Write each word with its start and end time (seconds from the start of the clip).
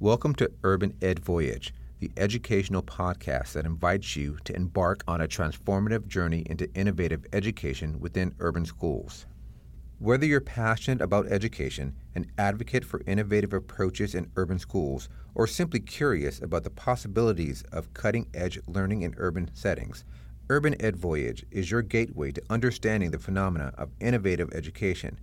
Welcome 0.00 0.36
to 0.36 0.52
Urban 0.62 0.94
Ed 1.02 1.18
Voyage, 1.18 1.74
the 1.98 2.12
educational 2.16 2.84
podcast 2.84 3.54
that 3.54 3.66
invites 3.66 4.14
you 4.14 4.38
to 4.44 4.54
embark 4.54 5.02
on 5.08 5.20
a 5.20 5.26
transformative 5.26 6.06
journey 6.06 6.44
into 6.46 6.72
innovative 6.72 7.26
education 7.32 7.98
within 7.98 8.32
urban 8.38 8.64
schools. 8.64 9.26
Whether 9.98 10.24
you're 10.24 10.40
passionate 10.40 11.00
about 11.00 11.26
education, 11.26 11.96
an 12.14 12.30
advocate 12.38 12.84
for 12.84 13.02
innovative 13.08 13.52
approaches 13.52 14.14
in 14.14 14.30
urban 14.36 14.60
schools, 14.60 15.08
or 15.34 15.48
simply 15.48 15.80
curious 15.80 16.40
about 16.40 16.62
the 16.62 16.70
possibilities 16.70 17.64
of 17.72 17.92
cutting 17.92 18.28
edge 18.32 18.60
learning 18.68 19.02
in 19.02 19.16
urban 19.16 19.50
settings, 19.52 20.04
Urban 20.48 20.80
Ed 20.80 20.96
Voyage 20.96 21.44
is 21.50 21.72
your 21.72 21.82
gateway 21.82 22.30
to 22.30 22.42
understanding 22.48 23.10
the 23.10 23.18
phenomena 23.18 23.72
of 23.76 23.90
innovative 23.98 24.54
education. 24.54 25.18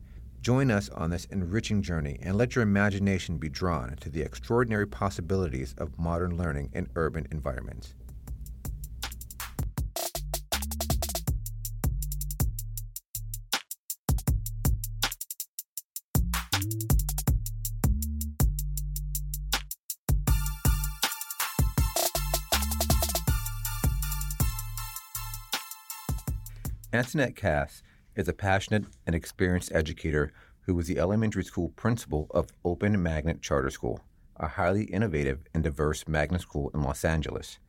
Join 0.45 0.69
us 0.69 0.89
on 0.89 1.09
this 1.09 1.25
enriching 1.31 1.81
journey 1.81 2.19
and 2.21 2.37
let 2.37 2.55
your 2.55 2.61
imagination 2.61 3.39
be 3.39 3.49
drawn 3.49 3.95
to 3.95 4.11
the 4.11 4.21
extraordinary 4.21 4.85
possibilities 4.85 5.73
of 5.79 5.97
modern 5.97 6.37
learning 6.37 6.69
in 6.71 6.87
urban 6.95 7.27
environments. 7.31 7.95
Antoinette 26.93 27.35
Cass 27.35 27.81
is 28.15 28.27
a 28.27 28.33
passionate 28.33 28.85
and 29.05 29.15
experienced 29.15 29.71
educator 29.73 30.31
who 30.61 30.73
was 30.73 30.87
the 30.87 30.99
elementary 30.99 31.43
school 31.43 31.69
principal 31.69 32.27
of 32.31 32.47
Open 32.63 33.01
Magnet 33.01 33.41
Charter 33.41 33.69
School, 33.69 33.99
a 34.37 34.47
highly 34.47 34.85
innovative 34.85 35.39
and 35.53 35.63
diverse 35.63 36.07
magnet 36.07 36.41
school 36.41 36.71
in 36.73 36.81
Los 36.81 37.05
Angeles. 37.05 37.59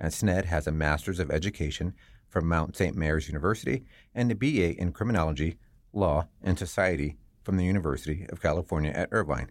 Antoinette 0.00 0.46
has 0.46 0.66
a 0.66 0.72
Master's 0.72 1.18
of 1.18 1.30
Education 1.30 1.94
from 2.28 2.48
Mount 2.48 2.76
St. 2.76 2.96
Mary's 2.96 3.28
University 3.28 3.84
and 4.14 4.30
a 4.30 4.34
BA 4.34 4.78
in 4.80 4.92
Criminology, 4.92 5.56
Law, 5.92 6.28
and 6.42 6.58
Society 6.58 7.16
from 7.42 7.56
the 7.56 7.64
University 7.64 8.26
of 8.30 8.42
California 8.42 8.90
at 8.90 9.08
Irvine. 9.12 9.50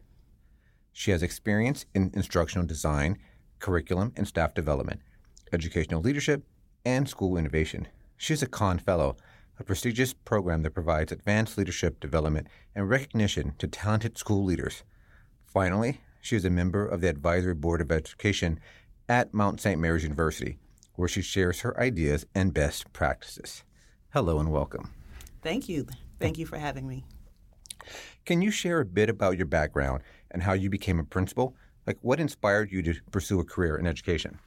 She 0.91 1.11
has 1.11 1.23
experience 1.23 1.85
in 1.93 2.11
instructional 2.13 2.67
design, 2.67 3.17
curriculum 3.59 4.13
and 4.15 4.27
staff 4.27 4.53
development, 4.53 5.01
educational 5.53 6.01
leadership, 6.01 6.43
and 6.85 7.07
school 7.07 7.37
innovation. 7.37 7.87
She 8.17 8.33
is 8.33 8.43
a 8.43 8.47
Kahn 8.47 8.79
Fellow, 8.79 9.17
a 9.61 9.63
prestigious 9.63 10.11
program 10.11 10.63
that 10.63 10.73
provides 10.73 11.11
advanced 11.11 11.55
leadership 11.55 11.99
development 11.99 12.47
and 12.73 12.89
recognition 12.89 13.53
to 13.59 13.67
talented 13.67 14.17
school 14.17 14.43
leaders. 14.43 14.83
Finally, 15.45 16.01
she 16.19 16.35
is 16.35 16.43
a 16.43 16.49
member 16.49 16.83
of 16.83 16.99
the 16.99 17.07
Advisory 17.07 17.53
Board 17.53 17.79
of 17.79 17.91
Education 17.91 18.59
at 19.07 19.35
Mount 19.35 19.61
St. 19.61 19.79
Mary's 19.79 20.01
University, 20.01 20.57
where 20.95 21.07
she 21.07 21.21
shares 21.21 21.61
her 21.61 21.79
ideas 21.79 22.25
and 22.33 22.55
best 22.55 22.91
practices. 22.91 23.63
Hello 24.15 24.39
and 24.39 24.51
welcome. 24.51 24.95
Thank 25.43 25.69
you. 25.69 25.85
Thank 26.19 26.39
you 26.39 26.47
for 26.47 26.57
having 26.57 26.87
me. 26.87 27.05
Can 28.25 28.41
you 28.41 28.49
share 28.49 28.79
a 28.79 28.85
bit 28.85 29.11
about 29.11 29.37
your 29.37 29.45
background 29.45 30.01
and 30.31 30.41
how 30.41 30.53
you 30.53 30.71
became 30.71 30.99
a 30.99 31.03
principal? 31.03 31.55
Like, 31.85 31.99
what 32.01 32.19
inspired 32.19 32.71
you 32.71 32.81
to 32.81 32.95
pursue 33.11 33.39
a 33.39 33.45
career 33.45 33.77
in 33.77 33.85
education? 33.85 34.39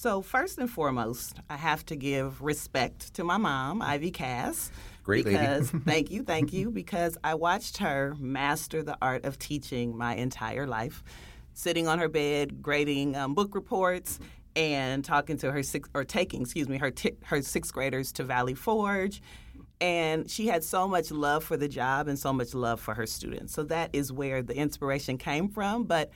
So, 0.00 0.22
first 0.22 0.58
and 0.58 0.70
foremost, 0.70 1.40
I 1.50 1.56
have 1.56 1.84
to 1.86 1.96
give 1.96 2.40
respect 2.40 3.14
to 3.14 3.24
my 3.24 3.36
mom, 3.36 3.82
Ivy 3.82 4.12
Cass. 4.12 4.70
Great 5.02 5.24
because, 5.24 5.74
lady. 5.74 5.84
thank 5.90 6.10
you, 6.12 6.22
thank 6.22 6.52
you, 6.52 6.70
because 6.70 7.18
I 7.24 7.34
watched 7.34 7.78
her 7.78 8.14
master 8.20 8.84
the 8.84 8.96
art 9.02 9.24
of 9.24 9.40
teaching 9.40 9.98
my 9.98 10.14
entire 10.14 10.68
life, 10.68 11.02
sitting 11.52 11.88
on 11.88 11.98
her 11.98 12.08
bed, 12.08 12.62
grading 12.62 13.16
um, 13.16 13.34
book 13.34 13.56
reports, 13.56 14.20
and 14.54 15.04
talking 15.04 15.36
to 15.38 15.50
her 15.50 15.64
six 15.64 15.88
or 15.92 16.04
taking, 16.04 16.42
excuse 16.42 16.68
me, 16.68 16.78
her 16.78 16.92
t- 16.92 17.16
her 17.24 17.42
sixth 17.42 17.74
graders 17.74 18.12
to 18.12 18.22
Valley 18.22 18.54
Forge. 18.54 19.20
And 19.80 20.30
she 20.30 20.46
had 20.46 20.62
so 20.62 20.86
much 20.86 21.10
love 21.10 21.42
for 21.42 21.56
the 21.56 21.68
job 21.68 22.06
and 22.06 22.16
so 22.16 22.32
much 22.32 22.54
love 22.54 22.80
for 22.80 22.94
her 22.94 23.06
students. 23.06 23.52
So 23.52 23.64
that 23.64 23.90
is 23.92 24.12
where 24.12 24.42
the 24.42 24.56
inspiration 24.56 25.18
came 25.18 25.48
from. 25.48 25.86
But 25.86 26.12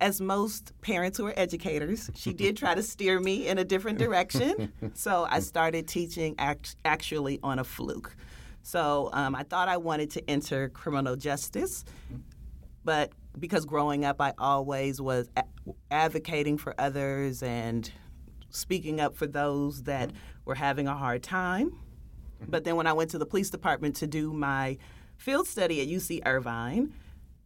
as 0.00 0.20
most 0.20 0.72
parents 0.80 1.18
who 1.18 1.26
are 1.26 1.34
educators, 1.36 2.10
she 2.14 2.32
did 2.32 2.56
try 2.56 2.74
to 2.74 2.82
steer 2.82 3.20
me 3.20 3.46
in 3.46 3.58
a 3.58 3.64
different 3.64 3.98
direction. 3.98 4.72
so 4.94 5.26
I 5.28 5.40
started 5.40 5.86
teaching 5.86 6.34
act- 6.38 6.76
actually 6.84 7.38
on 7.42 7.58
a 7.58 7.64
fluke. 7.64 8.16
So 8.62 9.10
um, 9.12 9.34
I 9.34 9.42
thought 9.42 9.68
I 9.68 9.76
wanted 9.76 10.10
to 10.12 10.30
enter 10.30 10.68
criminal 10.68 11.16
justice, 11.16 11.84
but 12.84 13.12
because 13.38 13.64
growing 13.64 14.04
up, 14.04 14.20
I 14.20 14.32
always 14.38 15.00
was 15.00 15.28
a- 15.36 15.44
advocating 15.90 16.58
for 16.58 16.74
others 16.78 17.42
and 17.42 17.90
speaking 18.50 19.00
up 19.00 19.16
for 19.16 19.26
those 19.26 19.84
that 19.84 20.10
were 20.44 20.54
having 20.54 20.88
a 20.88 20.94
hard 20.94 21.22
time. 21.22 21.72
But 22.48 22.64
then 22.64 22.76
when 22.76 22.86
I 22.86 22.92
went 22.92 23.10
to 23.10 23.18
the 23.18 23.26
police 23.26 23.50
department 23.50 23.96
to 23.96 24.06
do 24.06 24.32
my 24.32 24.78
field 25.16 25.46
study 25.46 25.80
at 25.82 25.88
UC 25.88 26.22
Irvine, 26.24 26.94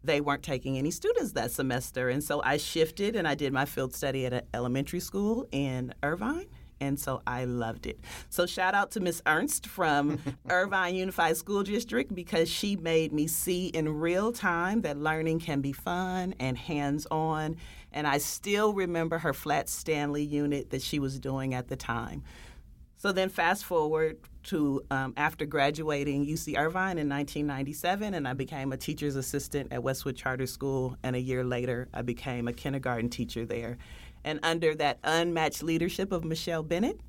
they 0.04 0.20
weren't 0.20 0.42
taking 0.42 0.78
any 0.78 0.90
students 0.90 1.32
that 1.32 1.50
semester. 1.50 2.08
And 2.08 2.22
so 2.22 2.42
I 2.42 2.58
shifted 2.58 3.16
and 3.16 3.26
I 3.26 3.34
did 3.34 3.52
my 3.52 3.64
field 3.64 3.94
study 3.94 4.26
at 4.26 4.32
an 4.32 4.42
elementary 4.52 5.00
school 5.00 5.46
in 5.50 5.94
Irvine. 6.02 6.46
And 6.80 6.98
so 6.98 7.22
I 7.26 7.44
loved 7.44 7.86
it. 7.86 8.00
So 8.28 8.46
shout 8.46 8.74
out 8.74 8.90
to 8.92 9.00
Miss 9.00 9.22
Ernst 9.26 9.66
from 9.66 10.18
Irvine 10.48 10.96
Unified 10.96 11.36
School 11.36 11.62
District 11.62 12.14
because 12.14 12.48
she 12.50 12.76
made 12.76 13.12
me 13.12 13.26
see 13.26 13.68
in 13.68 13.88
real 13.88 14.32
time 14.32 14.82
that 14.82 14.98
learning 14.98 15.40
can 15.40 15.60
be 15.60 15.72
fun 15.72 16.34
and 16.38 16.58
hands 16.58 17.06
on. 17.10 17.56
And 17.92 18.06
I 18.06 18.18
still 18.18 18.74
remember 18.74 19.18
her 19.18 19.32
flat 19.32 19.68
Stanley 19.68 20.24
unit 20.24 20.70
that 20.70 20.82
she 20.82 20.98
was 20.98 21.18
doing 21.18 21.54
at 21.54 21.68
the 21.68 21.76
time. 21.76 22.22
So 22.96 23.12
then, 23.12 23.28
fast 23.28 23.64
forward 23.64 24.18
to 24.44 24.82
um, 24.90 25.14
after 25.16 25.46
graduating 25.46 26.26
UC 26.26 26.58
Irvine 26.58 26.98
in 26.98 27.08
1997, 27.08 28.14
and 28.14 28.28
I 28.28 28.32
became 28.34 28.72
a 28.72 28.76
teacher's 28.76 29.16
assistant 29.16 29.72
at 29.72 29.82
Westwood 29.82 30.16
Charter 30.16 30.46
School. 30.46 30.96
And 31.02 31.16
a 31.16 31.20
year 31.20 31.44
later, 31.44 31.88
I 31.92 32.02
became 32.02 32.48
a 32.48 32.52
kindergarten 32.52 33.08
teacher 33.08 33.44
there. 33.44 33.78
And 34.24 34.40
under 34.42 34.74
that 34.76 34.98
unmatched 35.04 35.62
leadership 35.62 36.12
of 36.12 36.24
Michelle 36.24 36.62
Bennett, 36.62 37.00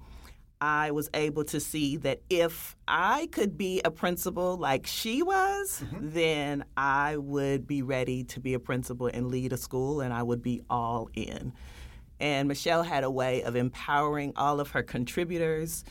I 0.62 0.92
was 0.92 1.10
able 1.14 1.44
to 1.46 1.60
see 1.60 1.98
that 1.98 2.22
if 2.30 2.76
I 2.88 3.28
could 3.32 3.58
be 3.58 3.82
a 3.84 3.92
principal 3.92 4.58
like 4.58 4.88
she 4.88 5.22
was, 5.22 5.84
mm-hmm. 5.84 6.10
then 6.12 6.66
I 6.78 7.18
would 7.18 7.68
be 7.68 7.82
ready 7.82 8.24
to 8.26 8.40
be 8.40 8.54
a 8.54 8.60
principal 8.60 9.08
and 9.08 9.28
lead 9.28 9.54
a 9.54 9.58
school, 9.58 10.02
and 10.02 10.14
I 10.14 10.24
would 10.24 10.42
be 10.42 10.62
all 10.70 11.10
in. 11.14 11.54
And 12.20 12.48
Michelle 12.48 12.84
had 12.84 13.04
a 13.04 13.12
way 13.12 13.44
of 13.44 13.56
empowering 13.56 14.34
all 14.38 14.60
of 14.60 14.72
her 14.72 14.84
contributors 14.84 15.84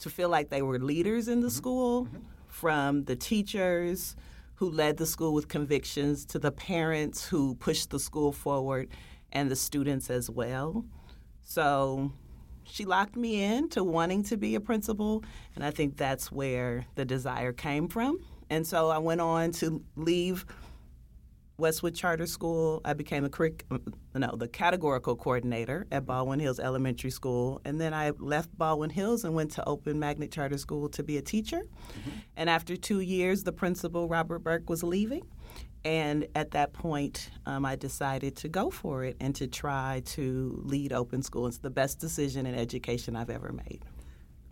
to 0.00 0.10
feel 0.10 0.28
like 0.28 0.50
they 0.50 0.62
were 0.62 0.78
leaders 0.78 1.28
in 1.28 1.40
the 1.40 1.46
mm-hmm. 1.46 1.56
school, 1.56 2.04
mm-hmm. 2.06 2.18
from 2.48 3.04
the 3.04 3.16
teachers 3.16 4.16
who 4.56 4.70
led 4.70 4.98
the 4.98 5.06
school 5.06 5.32
with 5.32 5.48
convictions 5.48 6.26
to 6.26 6.38
the 6.38 6.52
parents 6.52 7.26
who 7.26 7.54
pushed 7.54 7.90
the 7.90 7.98
school 7.98 8.32
forward 8.32 8.88
and 9.32 9.50
the 9.50 9.56
students 9.56 10.10
as 10.10 10.28
well. 10.28 10.84
So 11.42 12.12
she 12.64 12.84
locked 12.84 13.16
me 13.16 13.42
in 13.42 13.68
to 13.70 13.82
wanting 13.82 14.22
to 14.24 14.36
be 14.36 14.54
a 14.54 14.60
principal, 14.60 15.24
and 15.54 15.64
I 15.64 15.70
think 15.70 15.96
that's 15.96 16.30
where 16.30 16.86
the 16.94 17.04
desire 17.04 17.52
came 17.52 17.88
from. 17.88 18.20
And 18.50 18.66
so 18.66 18.88
I 18.88 18.98
went 18.98 19.20
on 19.20 19.52
to 19.52 19.82
leave 19.96 20.44
Westwood 21.60 21.94
Charter 21.94 22.26
School. 22.26 22.80
I 22.84 22.94
became 22.94 23.24
a 23.24 23.28
curric- 23.28 23.64
no, 24.14 24.34
the 24.36 24.48
categorical 24.48 25.14
coordinator 25.14 25.86
at 25.92 26.06
Baldwin 26.06 26.40
Hills 26.40 26.58
Elementary 26.58 27.10
School, 27.10 27.60
and 27.64 27.80
then 27.80 27.94
I 27.94 28.10
left 28.18 28.56
Baldwin 28.56 28.90
Hills 28.90 29.24
and 29.24 29.34
went 29.34 29.52
to 29.52 29.68
Open 29.68 29.98
Magnet 29.98 30.32
Charter 30.32 30.58
School 30.58 30.88
to 30.88 31.02
be 31.02 31.18
a 31.18 31.22
teacher. 31.22 31.60
Mm-hmm. 31.60 32.10
And 32.36 32.50
after 32.50 32.76
two 32.76 33.00
years, 33.00 33.44
the 33.44 33.52
principal 33.52 34.08
Robert 34.08 34.40
Burke 34.40 34.68
was 34.68 34.82
leaving, 34.82 35.22
and 35.84 36.26
at 36.34 36.50
that 36.52 36.72
point, 36.72 37.30
um, 37.46 37.64
I 37.64 37.76
decided 37.76 38.36
to 38.36 38.48
go 38.48 38.70
for 38.70 39.04
it 39.04 39.16
and 39.20 39.34
to 39.36 39.46
try 39.46 40.02
to 40.06 40.60
lead 40.64 40.92
Open 40.92 41.22
School. 41.22 41.46
It's 41.46 41.58
the 41.58 41.70
best 41.70 42.00
decision 42.00 42.46
in 42.46 42.54
education 42.54 43.16
I've 43.16 43.30
ever 43.30 43.52
made. 43.52 43.84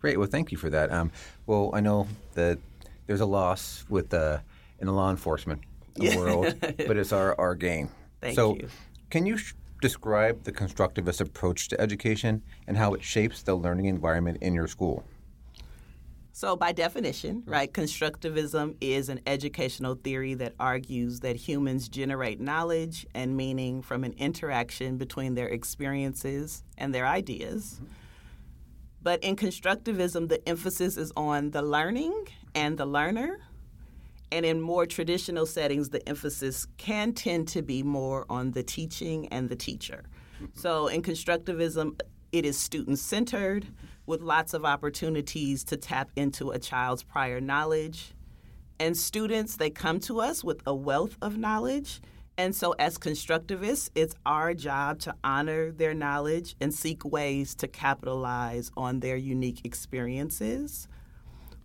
Great. 0.01 0.17
Well, 0.17 0.29
thank 0.29 0.53
you 0.53 0.59
for 0.59 0.71
that. 0.71 0.93
Um, 0.93 1.11
well, 1.47 1.71
I 1.75 1.81
know 1.81 2.07
that 2.35 2.59
there's 3.07 3.21
a 3.21 3.27
loss 3.27 3.85
with 3.89 4.15
uh, 4.15 4.39
in 4.79 4.87
the 4.87 4.93
law 4.93 5.11
enforcement 5.11 5.63
the 5.99 6.17
world, 6.17 6.55
but 6.61 6.97
it's 6.97 7.13
our, 7.13 7.39
our 7.39 7.55
gain. 7.55 7.91
Thank 8.21 8.35
so, 8.35 8.57
you. 8.57 8.69
Can 9.11 9.27
you 9.27 9.37
sh- 9.37 9.55
describe 9.81 10.43
the 10.45 10.53
constructivist 10.53 11.21
approach 11.21 11.69
to 11.69 11.81
education 11.81 12.43
and 12.67 12.77
how 12.77 12.95
it 12.95 13.03
shapes 13.03 13.43
the 13.43 13.55
learning 13.55 13.87
environment 13.87 14.39
in 14.41 14.55
your 14.55 14.67
school? 14.67 15.05
So, 16.33 16.55
by 16.55 16.71
definition, 16.71 17.43
right, 17.47 17.73
constructivism 17.73 18.77
is 18.81 19.09
an 19.09 19.21
educational 19.27 19.97
theory 19.97 20.35
that 20.35 20.55
argues 20.61 21.19
that 21.21 21.35
humans 21.35 21.89
generate 21.89 22.41
knowledge 22.41 23.07
and 23.13 23.37
meaning 23.37 23.83
from 23.83 24.05
an 24.05 24.13
interaction 24.19 24.99
between 24.99 25.35
their 25.35 25.49
experiences 25.49 26.63
and 26.77 26.95
their 26.95 27.09
ideas. 27.09 27.81
Mm-hmm. 27.83 27.93
But 29.03 29.25
in 29.25 29.35
constructivism, 29.35 30.29
the 30.29 30.47
emphasis 30.49 30.97
is 30.97 31.13
on 31.17 31.51
the 31.51 31.63
learning 31.63 32.29
and 32.55 32.79
the 32.79 32.87
learner 32.87 33.41
And 34.31 34.45
in 34.45 34.61
more 34.61 34.87
traditional 34.87 35.47
settings, 35.47 35.89
the 35.89 36.07
emphasis 36.09 36.67
can 36.77 37.13
tend 37.13 37.49
to 37.49 37.63
be 37.63 37.83
more 37.83 38.27
on 38.29 38.53
the 38.53 38.63
teaching 38.63 39.29
and 39.29 39.49
the 39.49 39.57
teacher. 39.57 40.05
Mm-hmm. 40.37 40.59
So 40.59 40.87
in 40.89 41.03
constructivism, 41.03 41.99
it 42.33 42.45
is 42.45 42.59
student 42.59 42.99
centered 42.99 43.67
with 44.07 44.21
lots 44.21 44.55
of 44.55 44.65
opportunities 44.65 45.65
to 45.65 45.77
tap 45.77 46.11
into 46.17 46.51
a 46.51 46.59
child's 46.59 47.03
prior 47.03 47.41
knowledge. 47.41 48.13
And 48.79 48.97
students, 48.97 49.57
they 49.57 49.71
come 49.71 49.99
to 50.01 50.21
us 50.21 50.45
with 50.45 50.61
a 50.67 50.75
wealth 50.75 51.17
of 51.21 51.37
knowledge. 51.37 52.01
And 52.37 52.55
so, 52.55 52.73
as 52.79 52.99
constructivists, 52.99 53.91
it's 53.97 54.15
our 54.25 54.55
job 54.55 55.01
to 55.01 55.15
honor 55.25 55.73
their 55.73 55.93
knowledge 55.93 56.55
and 56.61 56.73
seek 56.73 57.05
ways 57.05 57.57
to 57.57 57.67
capitalize 57.67 58.71
on 58.77 59.01
their 59.01 59.17
unique 59.17 59.63
experiences. 59.65 60.87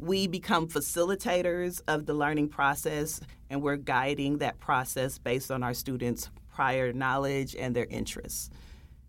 We 0.03 0.27
become 0.27 0.67
facilitators 0.67 1.79
of 1.87 2.07
the 2.07 2.13
learning 2.13 2.49
process, 2.49 3.21
and 3.49 3.61
we're 3.61 3.77
guiding 3.77 4.39
that 4.39 4.59
process 4.59 5.17
based 5.17 5.49
on 5.49 5.63
our 5.63 5.73
students' 5.73 6.29
prior 6.53 6.91
knowledge 6.91 7.55
and 7.55 7.73
their 7.73 7.85
interests. 7.85 8.49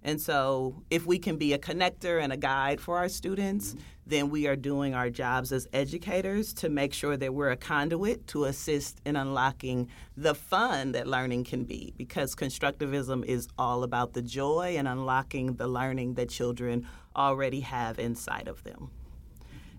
And 0.05 0.20
so, 0.20 0.85
if 0.91 1.05
we 1.05 1.19
can 1.19 1.37
be 1.37 1.52
a 1.52 1.58
connector 1.58 2.23
and 2.23 2.32
a 2.32 2.37
guide 2.37 2.81
for 2.81 2.96
our 2.99 3.08
students, 3.08 3.75
then 4.06 4.31
we 4.31 4.46
are 4.46 4.55
doing 4.55 4.94
our 4.94 5.11
jobs 5.11 5.50
as 5.50 5.67
educators 5.73 6.52
to 6.52 6.69
make 6.69 6.94
sure 6.94 7.17
that 7.17 7.35
we're 7.35 7.50
a 7.50 7.56
conduit 7.56 8.29
to 8.29 8.44
assist 8.44 9.00
in 9.05 9.17
unlocking 9.17 9.88
the 10.17 10.37
fun 10.37 10.93
that 10.93 11.08
learning 11.08 11.43
can 11.43 11.64
be. 11.64 11.93
Because 11.96 12.37
constructivism 12.37 13.25
is 13.25 13.49
all 13.58 13.82
about 13.82 14.12
the 14.12 14.23
joy 14.23 14.76
and 14.79 14.87
unlocking 14.87 15.55
the 15.55 15.67
learning 15.67 16.14
that 16.14 16.29
children 16.29 16.87
already 17.17 17.61
have 17.62 17.99
inside 17.99 18.46
of 18.46 18.62
them. 18.62 18.93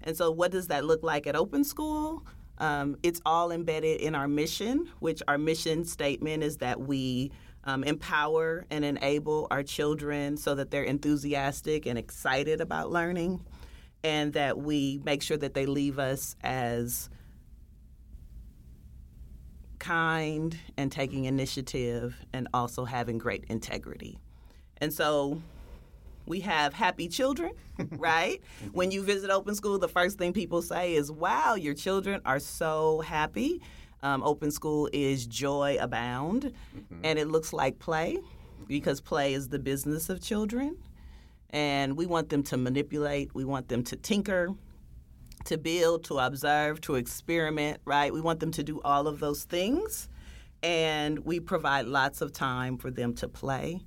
And 0.05 0.15
so, 0.15 0.31
what 0.31 0.51
does 0.51 0.67
that 0.67 0.85
look 0.85 1.03
like 1.03 1.27
at 1.27 1.35
Open 1.35 1.63
School? 1.63 2.25
Um, 2.59 2.95
it's 3.03 3.19
all 3.25 3.51
embedded 3.51 3.99
in 3.99 4.15
our 4.15 4.27
mission, 4.27 4.89
which 4.99 5.21
our 5.27 5.37
mission 5.37 5.83
statement 5.83 6.43
is 6.43 6.57
that 6.57 6.79
we 6.79 7.31
um, 7.65 7.83
empower 7.83 8.65
and 8.69 8.85
enable 8.85 9.47
our 9.51 9.63
children 9.63 10.37
so 10.37 10.55
that 10.55 10.71
they're 10.71 10.83
enthusiastic 10.83 11.85
and 11.85 11.97
excited 11.97 12.61
about 12.61 12.91
learning, 12.91 13.43
and 14.03 14.33
that 14.33 14.59
we 14.59 15.01
make 15.03 15.23
sure 15.23 15.37
that 15.37 15.55
they 15.55 15.65
leave 15.65 15.99
us 15.99 16.35
as 16.43 17.09
kind 19.79 20.57
and 20.77 20.91
taking 20.91 21.25
initiative 21.25 22.15
and 22.31 22.47
also 22.53 22.85
having 22.85 23.17
great 23.17 23.43
integrity. 23.49 24.19
And 24.77 24.93
so 24.93 25.41
we 26.25 26.39
have 26.41 26.73
happy 26.73 27.07
children, 27.07 27.53
right? 27.91 28.41
when 28.73 28.91
you 28.91 29.03
visit 29.03 29.29
open 29.29 29.55
school, 29.55 29.77
the 29.79 29.87
first 29.87 30.17
thing 30.17 30.33
people 30.33 30.61
say 30.61 30.95
is, 30.95 31.11
wow, 31.11 31.55
your 31.55 31.73
children 31.73 32.21
are 32.25 32.39
so 32.39 33.01
happy. 33.01 33.61
Um, 34.03 34.23
open 34.23 34.51
school 34.51 34.89
is 34.93 35.25
joy 35.25 35.77
abound, 35.79 36.53
mm-hmm. 36.75 37.01
and 37.03 37.17
it 37.17 37.27
looks 37.27 37.53
like 37.53 37.79
play 37.79 38.19
because 38.67 39.01
play 39.01 39.33
is 39.33 39.49
the 39.49 39.59
business 39.59 40.09
of 40.09 40.21
children. 40.21 40.77
And 41.49 41.95
we 41.95 42.05
want 42.05 42.29
them 42.29 42.43
to 42.43 42.57
manipulate, 42.57 43.33
we 43.33 43.45
want 43.45 43.69
them 43.69 43.83
to 43.83 43.95
tinker, 43.95 44.49
to 45.45 45.57
build, 45.57 46.03
to 46.05 46.17
observe, 46.17 46.81
to 46.81 46.95
experiment, 46.95 47.79
right? 47.85 48.11
We 48.11 48.21
want 48.21 48.39
them 48.39 48.51
to 48.51 48.63
do 48.63 48.81
all 48.83 49.07
of 49.07 49.19
those 49.19 49.43
things. 49.43 50.09
And 50.63 51.19
we 51.19 51.39
provide 51.39 51.85
lots 51.85 52.21
of 52.21 52.33
time 52.33 52.77
for 52.77 52.89
them 52.89 53.13
to 53.15 53.27
play. 53.27 53.81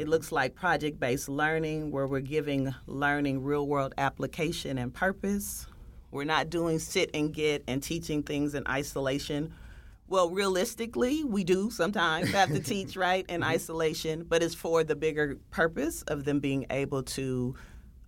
It 0.00 0.08
looks 0.08 0.32
like 0.32 0.54
project 0.54 0.98
based 0.98 1.28
learning, 1.28 1.90
where 1.90 2.06
we're 2.06 2.20
giving 2.20 2.74
learning 2.86 3.42
real 3.42 3.66
world 3.66 3.92
application 3.98 4.78
and 4.78 4.94
purpose. 4.94 5.66
We're 6.10 6.24
not 6.24 6.48
doing 6.48 6.78
sit 6.78 7.10
and 7.12 7.34
get 7.34 7.64
and 7.68 7.82
teaching 7.82 8.22
things 8.22 8.54
in 8.54 8.66
isolation. 8.66 9.52
Well, 10.08 10.30
realistically, 10.30 11.22
we 11.22 11.44
do 11.44 11.70
sometimes 11.70 12.32
have 12.32 12.48
to 12.48 12.60
teach, 12.62 12.96
right, 12.96 13.26
in 13.28 13.42
mm-hmm. 13.42 13.50
isolation, 13.50 14.24
but 14.26 14.42
it's 14.42 14.54
for 14.54 14.84
the 14.84 14.96
bigger 14.96 15.36
purpose 15.50 16.00
of 16.04 16.24
them 16.24 16.40
being 16.40 16.64
able 16.70 17.02
to 17.02 17.54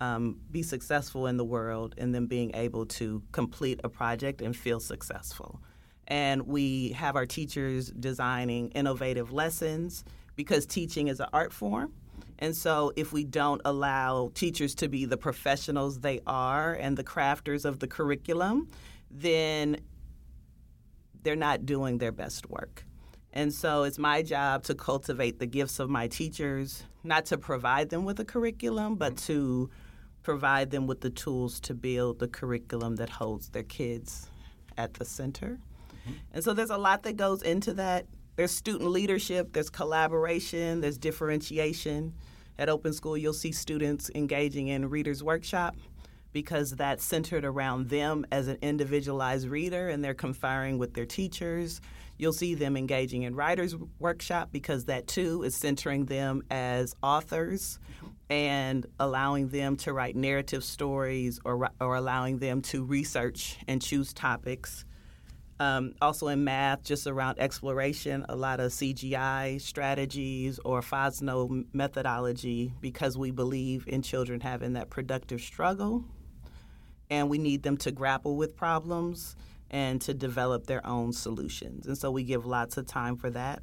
um, 0.01 0.41
be 0.51 0.63
successful 0.63 1.27
in 1.27 1.37
the 1.37 1.45
world 1.45 1.95
and 1.99 2.15
then 2.15 2.25
being 2.25 2.53
able 2.55 2.87
to 2.87 3.23
complete 3.33 3.81
a 3.85 3.91
project 3.91 4.41
and 4.41 4.57
feel 4.57 4.81
successful. 4.81 5.61
And 6.09 6.47
we 6.47 6.93
have 6.93 7.17
our 7.17 7.27
teachers 7.27 7.91
designing 7.91 8.71
innovative 8.71 9.31
lessons 9.31 10.07
because 10.37 10.67
teaching 10.67 11.09
is 11.09 11.21
an 11.21 11.29
art 11.33 11.53
form. 11.53 11.93
And 12.39 12.57
so, 12.57 12.93
if 12.97 13.13
we 13.13 13.23
don't 13.23 13.61
allow 13.65 14.33
teachers 14.35 14.75
to 14.77 14.89
be 14.89 15.05
the 15.05 15.17
professionals 15.17 16.01
they 16.01 16.21
are 16.27 16.75
and 16.75 16.97
the 16.97 17.05
crafters 17.05 17.65
of 17.65 17.79
the 17.79 17.87
curriculum, 17.87 18.69
then 19.13 19.77
they're 21.23 21.37
not 21.37 21.65
doing 21.67 21.99
their 21.99 22.11
best 22.11 22.51
work. 22.51 22.85
And 23.33 23.55
so, 23.55 23.85
it's 23.85 23.97
my 23.97 24.23
job 24.23 24.65
to 24.65 24.75
cultivate 24.75 25.39
the 25.39 25.47
gifts 25.47 25.79
of 25.79 25.89
my 25.89 26.09
teachers, 26.09 26.83
not 27.05 27.27
to 27.27 27.39
provide 27.39 27.91
them 27.91 28.05
with 28.05 28.19
a 28.19 28.25
curriculum, 28.25 28.97
but 28.97 29.17
to 29.19 29.71
provide 30.25 30.73
them 30.73 30.89
with 30.89 31.01
the 31.01 31.11
tools 31.11 31.61
to 31.61 31.75
build 31.75 32.19
the 32.19 32.29
curriculum 32.29 32.97
that 32.97 33.09
holds 33.09 33.51
their 33.51 33.63
kids 33.63 34.29
at 34.77 34.95
the 34.95 35.05
center. 35.05 35.61
Mm-hmm. 35.91 36.13
And 36.33 36.43
so, 36.43 36.55
there's 36.55 36.71
a 36.71 36.77
lot 36.77 37.05
that 37.05 37.17
goes 37.17 37.43
into 37.43 37.73
that 37.75 38.07
there's 38.37 38.51
student 38.51 38.91
leadership, 38.91 39.53
there's 39.53 39.71
collaboration, 39.71 40.81
there's 40.81 40.99
differentiation. 40.99 42.15
At 42.59 42.69
Open 42.69 42.93
School, 42.93 43.17
you'll 43.17 43.33
see 43.33 43.53
students 43.53 44.11
engaging 44.15 44.69
in 44.69 44.89
Reader's 44.89 45.23
Workshop 45.23 45.77
because 46.33 46.71
that's 46.71 47.05
centered 47.05 47.45
around 47.45 47.89
them 47.89 48.25
as 48.33 48.49
an 48.49 48.59
individualized 48.63 49.49
reader 49.49 49.89
and 49.89 50.03
they're 50.03 50.15
conferring 50.15 50.79
with 50.79 50.95
their 50.95 51.05
teachers. 51.07 51.81
You'll 52.17 52.33
see 52.33 52.55
them 52.55 52.77
engaging 52.77 53.23
in 53.23 53.35
Writer's 53.35 53.75
Workshop 53.99 54.51
because 54.53 54.87
that 54.87 55.07
too 55.07 55.43
is 55.43 55.55
centering 55.55 56.07
them 56.07 56.43
as 56.51 56.95
authors 57.03 57.79
and 58.31 58.87
allowing 58.99 59.49
them 59.49 59.77
to 59.77 59.93
write 59.93 60.17
narrative 60.17 60.65
stories 60.65 61.39
or, 61.45 61.69
or 61.81 61.97
allowing 61.97 62.39
them 62.39 62.63
to 62.63 62.85
research 62.85 63.59
and 63.69 63.83
choose 63.83 64.13
topics 64.13 64.85
um, 65.63 65.95
also 66.03 66.27
in 66.27 66.43
math, 66.43 66.83
just 66.83 67.07
around 67.07 67.39
exploration, 67.39 68.27
a 68.29 68.35
lot 68.35 68.59
of 68.59 68.73
CGI 68.73 69.61
strategies 69.61 70.59
or 70.65 70.81
Fosnot 70.81 71.67
methodology 71.73 72.73
because 72.81 73.17
we 73.17 73.31
believe 73.31 73.87
in 73.87 74.03
children 74.03 74.41
having 74.41 74.73
that 74.73 74.91
productive 74.91 75.41
struggle 75.41 76.05
and 77.11 77.31
we 77.31 77.39
need 77.39 77.63
them 77.63 77.77
to 77.77 77.93
grapple 77.93 78.37
with 78.37 78.57
problems 78.57 79.37
and 79.71 80.01
to 80.01 80.13
develop 80.13 80.67
their 80.67 80.85
own 80.85 81.13
solutions. 81.13 81.87
And 81.87 81.97
so 81.97 82.11
we 82.11 82.25
give 82.25 82.45
lots 82.45 82.77
of 82.77 82.89
time 82.89 83.17
for 83.17 83.31
that. 83.31 83.63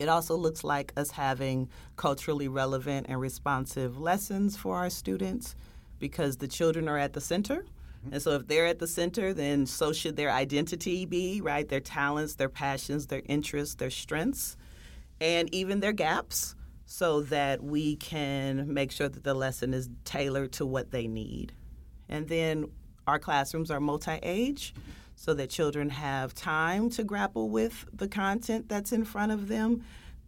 It 0.00 0.08
also 0.08 0.34
looks 0.34 0.64
like 0.64 0.92
us 0.96 1.12
having 1.12 1.68
culturally 1.94 2.48
relevant 2.48 3.06
and 3.08 3.20
responsive 3.20 4.00
lessons 4.00 4.56
for 4.56 4.76
our 4.76 4.90
students 4.90 5.54
because 6.00 6.38
the 6.38 6.48
children 6.48 6.88
are 6.88 6.98
at 6.98 7.12
the 7.12 7.20
center. 7.20 7.64
And 8.10 8.22
so 8.22 8.32
if 8.32 8.46
they're 8.46 8.66
at 8.66 8.78
the 8.78 8.86
center, 8.86 9.34
then 9.34 9.66
so 9.66 9.92
should 9.92 10.16
their 10.16 10.30
identity 10.30 11.04
be, 11.04 11.40
right? 11.40 11.68
Their 11.68 11.80
talents, 11.80 12.34
their 12.36 12.48
passions, 12.48 13.06
their 13.06 13.22
interests, 13.26 13.74
their 13.74 13.90
strengths, 13.90 14.56
and 15.20 15.52
even 15.54 15.80
their 15.80 15.92
gaps 15.92 16.54
so 16.86 17.20
that 17.22 17.62
we 17.62 17.96
can 17.96 18.72
make 18.72 18.90
sure 18.90 19.08
that 19.08 19.22
the 19.22 19.34
lesson 19.34 19.74
is 19.74 19.88
tailored 20.04 20.52
to 20.52 20.66
what 20.66 20.90
they 20.90 21.06
need. 21.06 21.52
And 22.08 22.28
then 22.28 22.66
our 23.06 23.18
classrooms 23.18 23.70
are 23.70 23.80
multi 23.80 24.18
age 24.22 24.74
so 25.14 25.34
that 25.34 25.50
children 25.50 25.90
have 25.90 26.34
time 26.34 26.88
to 26.90 27.04
grapple 27.04 27.50
with 27.50 27.84
the 27.92 28.08
content 28.08 28.68
that's 28.68 28.92
in 28.92 29.04
front 29.04 29.30
of 29.30 29.48
them. 29.48 29.84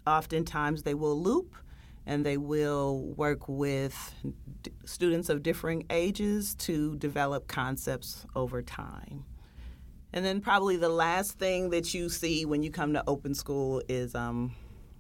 Oftentimes 0.06 0.82
they 0.82 0.94
will 0.94 1.20
loop 1.20 1.56
and 2.06 2.26
they 2.26 2.36
will 2.36 3.14
work 3.16 3.48
with 3.48 4.14
d- 4.62 4.72
students 4.84 5.28
of 5.28 5.42
differing 5.42 5.84
ages 5.90 6.54
to 6.56 6.96
develop 6.96 7.48
concepts 7.48 8.26
over 8.34 8.62
time. 8.62 9.24
And 10.12 10.24
then 10.24 10.40
probably 10.40 10.76
the 10.76 10.88
last 10.88 11.38
thing 11.38 11.70
that 11.70 11.94
you 11.94 12.08
see 12.08 12.44
when 12.44 12.62
you 12.62 12.70
come 12.70 12.92
to 12.92 13.04
open 13.06 13.34
school 13.34 13.82
is 13.88 14.14
um, 14.14 14.54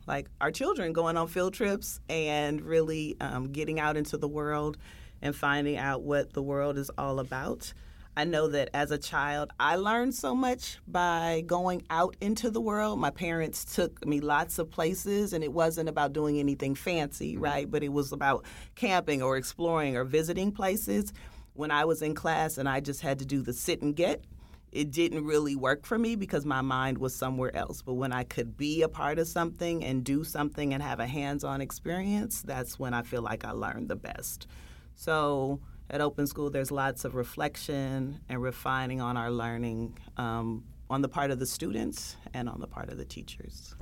like 0.06 0.28
our 0.40 0.50
children 0.50 0.92
going 0.92 1.16
on 1.16 1.28
field 1.28 1.54
trips 1.54 2.00
and 2.08 2.62
really 2.62 3.16
um, 3.20 3.52
getting 3.52 3.78
out 3.78 3.96
into 3.96 4.16
the 4.16 4.28
world 4.28 4.78
and 5.20 5.36
finding 5.36 5.76
out 5.76 6.02
what 6.02 6.32
the 6.32 6.42
world 6.42 6.78
is 6.78 6.90
all 6.96 7.18
about. 7.18 7.72
I 8.14 8.24
know 8.24 8.48
that 8.48 8.68
as 8.74 8.90
a 8.90 8.98
child, 8.98 9.52
I 9.58 9.76
learned 9.76 10.14
so 10.14 10.34
much 10.34 10.78
by 10.86 11.44
going 11.46 11.82
out 11.88 12.14
into 12.20 12.50
the 12.50 12.60
world. 12.60 12.98
My 12.98 13.10
parents 13.10 13.64
took 13.64 14.04
me 14.04 14.20
lots 14.20 14.58
of 14.58 14.70
places, 14.70 15.32
and 15.32 15.42
it 15.42 15.52
wasn't 15.52 15.88
about 15.88 16.12
doing 16.12 16.38
anything 16.38 16.74
fancy, 16.74 17.34
mm-hmm. 17.34 17.44
right? 17.44 17.70
But 17.70 17.82
it 17.82 17.88
was 17.92 18.12
about 18.12 18.44
camping 18.74 19.22
or 19.22 19.38
exploring 19.38 19.96
or 19.96 20.04
visiting 20.04 20.52
places. 20.52 21.12
When 21.54 21.70
I 21.70 21.86
was 21.86 22.02
in 22.02 22.14
class 22.14 22.58
and 22.58 22.68
I 22.68 22.80
just 22.80 23.00
had 23.00 23.18
to 23.20 23.26
do 23.26 23.40
the 23.40 23.52
sit 23.52 23.80
and 23.80 23.96
get, 23.96 24.24
it 24.72 24.90
didn't 24.90 25.24
really 25.24 25.54
work 25.56 25.84
for 25.84 25.98
me 25.98 26.16
because 26.16 26.44
my 26.46 26.62
mind 26.62 26.98
was 26.98 27.14
somewhere 27.14 27.54
else. 27.54 27.82
But 27.82 27.94
when 27.94 28.12
I 28.12 28.24
could 28.24 28.56
be 28.56 28.82
a 28.82 28.88
part 28.88 29.18
of 29.18 29.28
something 29.28 29.84
and 29.84 30.04
do 30.04 30.24
something 30.24 30.72
and 30.72 30.82
have 30.82 31.00
a 31.00 31.06
hands 31.06 31.44
on 31.44 31.60
experience, 31.60 32.42
that's 32.42 32.78
when 32.78 32.94
I 32.94 33.02
feel 33.02 33.22
like 33.22 33.44
I 33.44 33.50
learned 33.52 33.88
the 33.88 33.96
best. 33.96 34.46
So, 34.94 35.60
at 35.92 36.00
Open 36.00 36.26
School, 36.26 36.50
there's 36.50 36.70
lots 36.70 37.04
of 37.04 37.14
reflection 37.14 38.18
and 38.28 38.42
refining 38.42 39.00
on 39.00 39.16
our 39.16 39.30
learning 39.30 39.98
um, 40.16 40.64
on 40.88 41.02
the 41.02 41.08
part 41.08 41.30
of 41.30 41.38
the 41.38 41.46
students 41.46 42.16
and 42.32 42.48
on 42.48 42.60
the 42.60 42.66
part 42.66 42.88
of 42.88 42.96
the 42.96 43.04
teachers. 43.04 43.76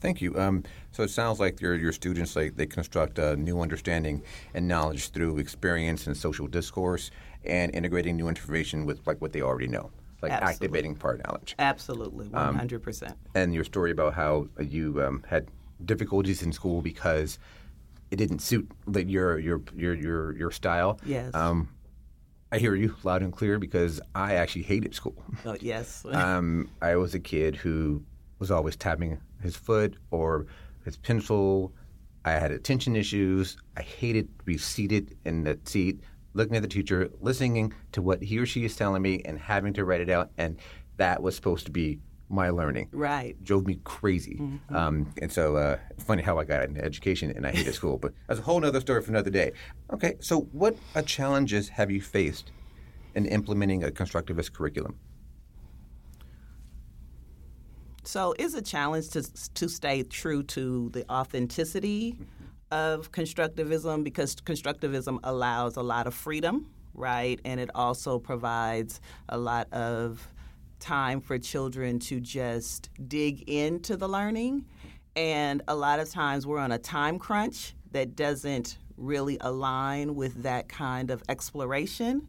Thank 0.00 0.20
you. 0.20 0.38
Um, 0.38 0.62
so 0.92 1.02
it 1.02 1.10
sounds 1.10 1.40
like 1.40 1.60
your 1.60 1.74
your 1.74 1.92
students 1.92 2.36
like 2.36 2.56
they 2.56 2.66
construct 2.66 3.18
a 3.18 3.34
new 3.34 3.60
understanding 3.60 4.22
and 4.54 4.68
knowledge 4.68 5.10
through 5.10 5.38
experience 5.38 6.06
and 6.06 6.16
social 6.16 6.46
discourse 6.46 7.10
and 7.44 7.74
integrating 7.74 8.16
new 8.16 8.28
information 8.28 8.86
with 8.86 9.04
like 9.06 9.20
what 9.20 9.32
they 9.32 9.40
already 9.40 9.66
know, 9.66 9.90
like 10.22 10.30
Absolutely. 10.30 10.66
activating 10.66 10.94
prior 10.94 11.20
knowledge. 11.26 11.56
Absolutely, 11.58 12.28
one 12.28 12.54
hundred 12.54 12.80
percent. 12.82 13.16
And 13.34 13.52
your 13.52 13.64
story 13.64 13.90
about 13.90 14.14
how 14.14 14.46
you 14.60 15.02
um, 15.02 15.24
had 15.26 15.48
difficulties 15.84 16.42
in 16.42 16.52
school 16.52 16.80
because 16.80 17.38
it 18.10 18.16
didn't 18.16 18.40
suit 18.40 18.70
like, 18.86 19.08
your 19.08 19.38
your 19.38 19.62
your 19.74 19.94
your 19.94 20.36
your 20.36 20.50
style. 20.50 21.00
Yes. 21.04 21.34
Um, 21.34 21.68
I 22.50 22.58
hear 22.58 22.74
you 22.74 22.96
loud 23.02 23.22
and 23.22 23.32
clear 23.32 23.58
because 23.58 24.00
I 24.14 24.34
actually 24.34 24.62
hated 24.62 24.94
school. 24.94 25.22
Oh, 25.44 25.56
yes. 25.60 26.04
um, 26.10 26.70
I 26.80 26.96
was 26.96 27.14
a 27.14 27.20
kid 27.20 27.56
who 27.56 28.02
was 28.38 28.50
always 28.50 28.76
tapping 28.76 29.20
his 29.42 29.54
foot 29.54 29.96
or 30.10 30.46
his 30.84 30.96
pencil. 30.96 31.74
I 32.24 32.32
had 32.32 32.50
attention 32.50 32.96
issues. 32.96 33.56
I 33.76 33.82
hated 33.82 34.38
to 34.38 34.44
be 34.44 34.56
seated 34.56 35.16
in 35.24 35.44
the 35.44 35.58
seat, 35.64 36.00
looking 36.32 36.56
at 36.56 36.62
the 36.62 36.68
teacher, 36.68 37.10
listening 37.20 37.74
to 37.92 38.02
what 38.02 38.22
he 38.22 38.38
or 38.38 38.46
she 38.46 38.64
is 38.64 38.76
telling 38.76 39.02
me, 39.02 39.20
and 39.24 39.38
having 39.38 39.74
to 39.74 39.84
write 39.84 40.00
it 40.00 40.10
out. 40.10 40.30
And 40.38 40.58
that 40.96 41.22
was 41.22 41.36
supposed 41.36 41.66
to 41.66 41.72
be 41.72 42.00
my 42.28 42.50
learning. 42.50 42.88
right. 42.92 43.42
Drove 43.42 43.66
me 43.66 43.80
crazy. 43.84 44.40
Um, 44.70 45.12
and 45.20 45.32
so, 45.32 45.56
uh, 45.56 45.78
funny 45.98 46.22
how 46.22 46.38
I 46.38 46.44
got 46.44 46.64
into 46.64 46.84
education 46.84 47.32
and 47.34 47.46
I 47.46 47.50
hated 47.50 47.74
school, 47.74 47.96
but 47.98 48.12
that's 48.26 48.40
a 48.40 48.42
whole 48.42 48.64
other 48.64 48.80
story 48.80 49.02
for 49.02 49.10
another 49.10 49.30
day. 49.30 49.52
Okay, 49.92 50.16
so 50.20 50.40
what 50.52 50.76
uh, 50.94 51.02
challenges 51.02 51.68
have 51.70 51.90
you 51.90 52.00
faced 52.00 52.52
in 53.14 53.26
implementing 53.26 53.84
a 53.84 53.88
constructivist 53.88 54.52
curriculum? 54.52 54.98
So 58.04 58.34
it's 58.38 58.54
a 58.54 58.62
challenge 58.62 59.10
to 59.10 59.22
to 59.54 59.68
stay 59.68 60.02
true 60.02 60.42
to 60.44 60.88
the 60.90 61.04
authenticity 61.12 62.16
of 62.70 63.12
constructivism 63.12 64.02
because 64.02 64.34
constructivism 64.36 65.18
allows 65.24 65.76
a 65.76 65.82
lot 65.82 66.06
of 66.06 66.14
freedom, 66.14 66.70
right? 66.94 67.38
And 67.44 67.60
it 67.60 67.70
also 67.74 68.18
provides 68.18 69.00
a 69.28 69.36
lot 69.38 69.70
of 69.72 70.26
time 70.78 71.20
for 71.20 71.38
children 71.38 71.98
to 72.00 72.20
just 72.20 72.90
dig 73.08 73.48
into 73.48 73.96
the 73.96 74.08
learning. 74.08 74.64
And 75.16 75.62
a 75.68 75.74
lot 75.74 76.00
of 76.00 76.10
times 76.10 76.46
we're 76.46 76.58
on 76.58 76.72
a 76.72 76.78
time 76.78 77.18
crunch 77.18 77.74
that 77.92 78.14
doesn't 78.14 78.78
really 78.96 79.38
align 79.40 80.14
with 80.14 80.42
that 80.42 80.68
kind 80.68 81.10
of 81.10 81.22
exploration. 81.28 82.26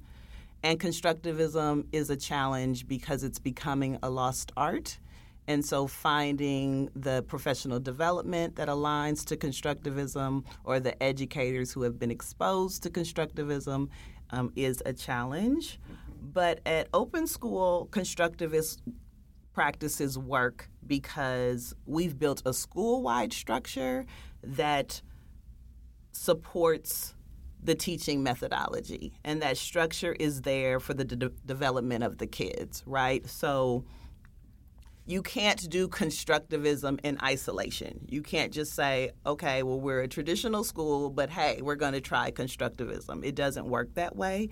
And 0.63 0.79
constructivism 0.79 1.86
is 1.91 2.10
a 2.10 2.18
challenge 2.18 2.88
because 2.88 3.24
it's 3.24 3.39
becoming 3.39 3.98
a 4.03 4.10
lost 4.10 4.51
art. 4.58 5.00
And 5.48 5.65
so 5.65 5.88
finding 5.88 6.89
the 6.96 7.24
professional 7.24 7.79
development 7.79 8.56
that 8.58 8.68
aligns 8.68 9.25
to 9.25 9.38
constructivism 9.38 10.44
or 10.63 10.79
the 10.79 11.01
educators 11.01 11.72
who 11.72 11.82
have 11.84 11.98
been 11.98 12.12
exposed 12.12 12.84
to 12.84 12.89
constructivism 12.89 13.89
um, 14.32 14.51
is 14.56 14.84
a 14.86 14.94
challenge. 14.94 15.79
But 16.22 16.60
at 16.66 16.88
Open 16.94 17.28
School, 17.28 17.88
constructivist 17.92 18.80
practices 19.54 20.18
work 20.18 20.70
because 20.86 21.74
we've 21.86 22.18
built 22.18 22.42
a 22.46 22.54
school 22.54 23.02
wide 23.02 23.34
structure 23.34 24.06
that 24.44 25.02
supports 26.12 27.16
the 27.62 27.76
teaching 27.76 28.24
methodology. 28.24 29.14
And 29.24 29.42
that 29.42 29.58
structure 29.58 30.14
is 30.14 30.42
there 30.42 30.80
for 30.80 30.94
the 30.94 31.04
de- 31.04 31.30
development 31.46 32.04
of 32.04 32.18
the 32.18 32.28
kids, 32.28 32.84
right? 32.86 33.28
So 33.28 33.84
you 35.06 35.22
can't 35.22 35.70
do 35.70 35.88
constructivism 35.88 37.00
in 37.04 37.18
isolation. 37.22 38.06
You 38.08 38.22
can't 38.22 38.54
just 38.54 38.74
say, 38.74 39.12
okay, 39.26 39.64
well, 39.64 39.80
we're 39.80 40.02
a 40.02 40.08
traditional 40.08 40.64
school, 40.64 41.10
but 41.10 41.30
hey, 41.30 41.62
we're 41.62 41.76
going 41.76 41.94
to 41.94 42.02
try 42.02 42.32
constructivism. 42.32 43.26
It 43.26 43.36
doesn't 43.36 43.66
work 43.66 43.96
that 43.96 44.16
way. 44.16 44.50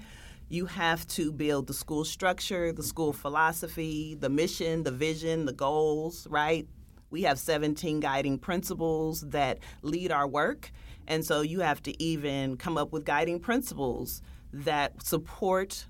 You 0.49 0.65
have 0.65 1.05
to 1.09 1.31
build 1.31 1.67
the 1.67 1.73
school 1.73 2.05
structure, 2.05 2.71
the 2.71 2.83
school 2.83 3.11
philosophy, 3.11 4.15
the 4.15 4.29
mission, 4.29 4.83
the 4.83 4.91
vision, 4.91 5.45
the 5.45 5.53
goals, 5.53 6.25
right? 6.29 6.67
We 7.09 7.23
have 7.23 7.39
17 7.39 7.99
guiding 7.99 8.39
principles 8.39 9.21
that 9.29 9.59
lead 9.81 10.11
our 10.11 10.27
work. 10.27 10.71
And 11.07 11.25
so 11.25 11.41
you 11.41 11.61
have 11.61 11.81
to 11.83 12.03
even 12.03 12.57
come 12.57 12.77
up 12.77 12.91
with 12.91 13.05
guiding 13.05 13.39
principles 13.39 14.21
that 14.53 15.03
support 15.03 15.85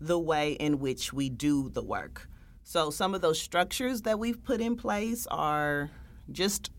the 0.00 0.18
way 0.18 0.52
in 0.52 0.78
which 0.78 1.12
we 1.12 1.28
do 1.28 1.68
the 1.68 1.82
work. 1.82 2.28
So 2.62 2.90
some 2.90 3.14
of 3.14 3.20
those 3.20 3.40
structures 3.40 4.02
that 4.02 4.18
we've 4.18 4.42
put 4.42 4.60
in 4.60 4.76
place 4.76 5.26
are 5.28 5.90
just 6.30 6.70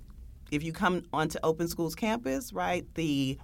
if 0.51 0.63
you 0.63 0.72
come 0.72 1.03
onto 1.12 1.39
Open 1.43 1.67
Schools 1.67 1.96
campus, 1.96 2.53
right? 2.53 2.86
The 2.96 3.38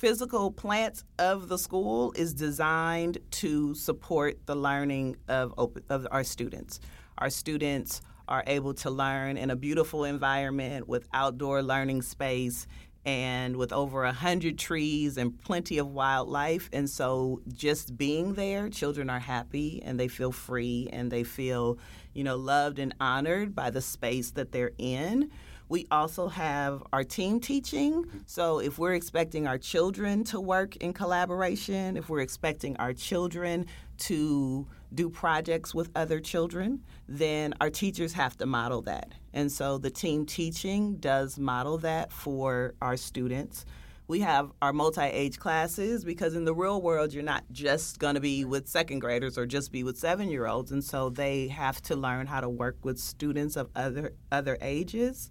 physical 0.00 0.50
plants 0.50 1.04
of 1.18 1.48
the 1.48 1.58
school 1.58 2.10
is 2.16 2.32
designed 2.32 3.18
to 3.30 3.74
support 3.74 4.34
the 4.46 4.54
learning 4.54 5.14
of 5.28 5.52
open, 5.58 5.82
of 5.90 6.06
our 6.10 6.24
students. 6.24 6.80
Our 7.18 7.28
students 7.28 8.00
are 8.26 8.42
able 8.46 8.72
to 8.72 8.88
learn 8.88 9.36
in 9.36 9.50
a 9.50 9.56
beautiful 9.56 10.04
environment 10.04 10.88
with 10.88 11.06
outdoor 11.12 11.62
learning 11.62 12.00
space 12.00 12.66
and 13.04 13.56
with 13.56 13.74
over 13.74 14.04
a 14.04 14.12
hundred 14.12 14.58
trees 14.58 15.18
and 15.18 15.38
plenty 15.38 15.76
of 15.76 15.88
wildlife. 15.88 16.70
And 16.72 16.88
so 16.88 17.42
just 17.52 17.98
being 17.98 18.32
there, 18.32 18.70
children 18.70 19.10
are 19.10 19.20
happy 19.20 19.82
and 19.84 20.00
they 20.00 20.08
feel 20.08 20.32
free 20.32 20.88
and 20.90 21.10
they 21.10 21.24
feel, 21.24 21.76
you 22.14 22.24
know, 22.24 22.36
loved 22.36 22.78
and 22.78 22.94
honored 23.00 23.54
by 23.54 23.68
the 23.68 23.82
space 23.82 24.30
that 24.30 24.50
they're 24.50 24.72
in. 24.78 25.30
We 25.70 25.86
also 25.92 26.26
have 26.26 26.82
our 26.92 27.04
team 27.04 27.38
teaching. 27.38 28.04
So 28.26 28.58
if 28.58 28.76
we're 28.76 28.94
expecting 28.94 29.46
our 29.46 29.56
children 29.56 30.24
to 30.24 30.40
work 30.40 30.74
in 30.78 30.92
collaboration, 30.92 31.96
if 31.96 32.08
we're 32.08 32.22
expecting 32.22 32.76
our 32.78 32.92
children 32.92 33.66
to 33.98 34.66
do 34.92 35.08
projects 35.08 35.72
with 35.72 35.88
other 35.94 36.18
children, 36.18 36.82
then 37.08 37.54
our 37.60 37.70
teachers 37.70 38.12
have 38.14 38.36
to 38.38 38.46
model 38.46 38.82
that. 38.82 39.12
And 39.32 39.52
so 39.52 39.78
the 39.78 39.90
team 39.90 40.26
teaching 40.26 40.96
does 40.96 41.38
model 41.38 41.78
that 41.78 42.10
for 42.10 42.74
our 42.82 42.96
students. 42.96 43.64
We 44.08 44.18
have 44.22 44.50
our 44.60 44.72
multi 44.72 45.02
age 45.02 45.38
classes 45.38 46.04
because 46.04 46.34
in 46.34 46.44
the 46.44 46.52
real 46.52 46.82
world, 46.82 47.12
you're 47.12 47.22
not 47.22 47.44
just 47.52 48.00
going 48.00 48.16
to 48.16 48.20
be 48.20 48.44
with 48.44 48.66
second 48.66 48.98
graders 48.98 49.38
or 49.38 49.46
just 49.46 49.70
be 49.70 49.84
with 49.84 49.96
seven 49.96 50.30
year 50.30 50.48
olds. 50.48 50.72
And 50.72 50.82
so 50.82 51.10
they 51.10 51.46
have 51.46 51.80
to 51.82 51.94
learn 51.94 52.26
how 52.26 52.40
to 52.40 52.48
work 52.48 52.76
with 52.82 52.98
students 52.98 53.54
of 53.54 53.70
other, 53.76 54.14
other 54.32 54.58
ages. 54.60 55.30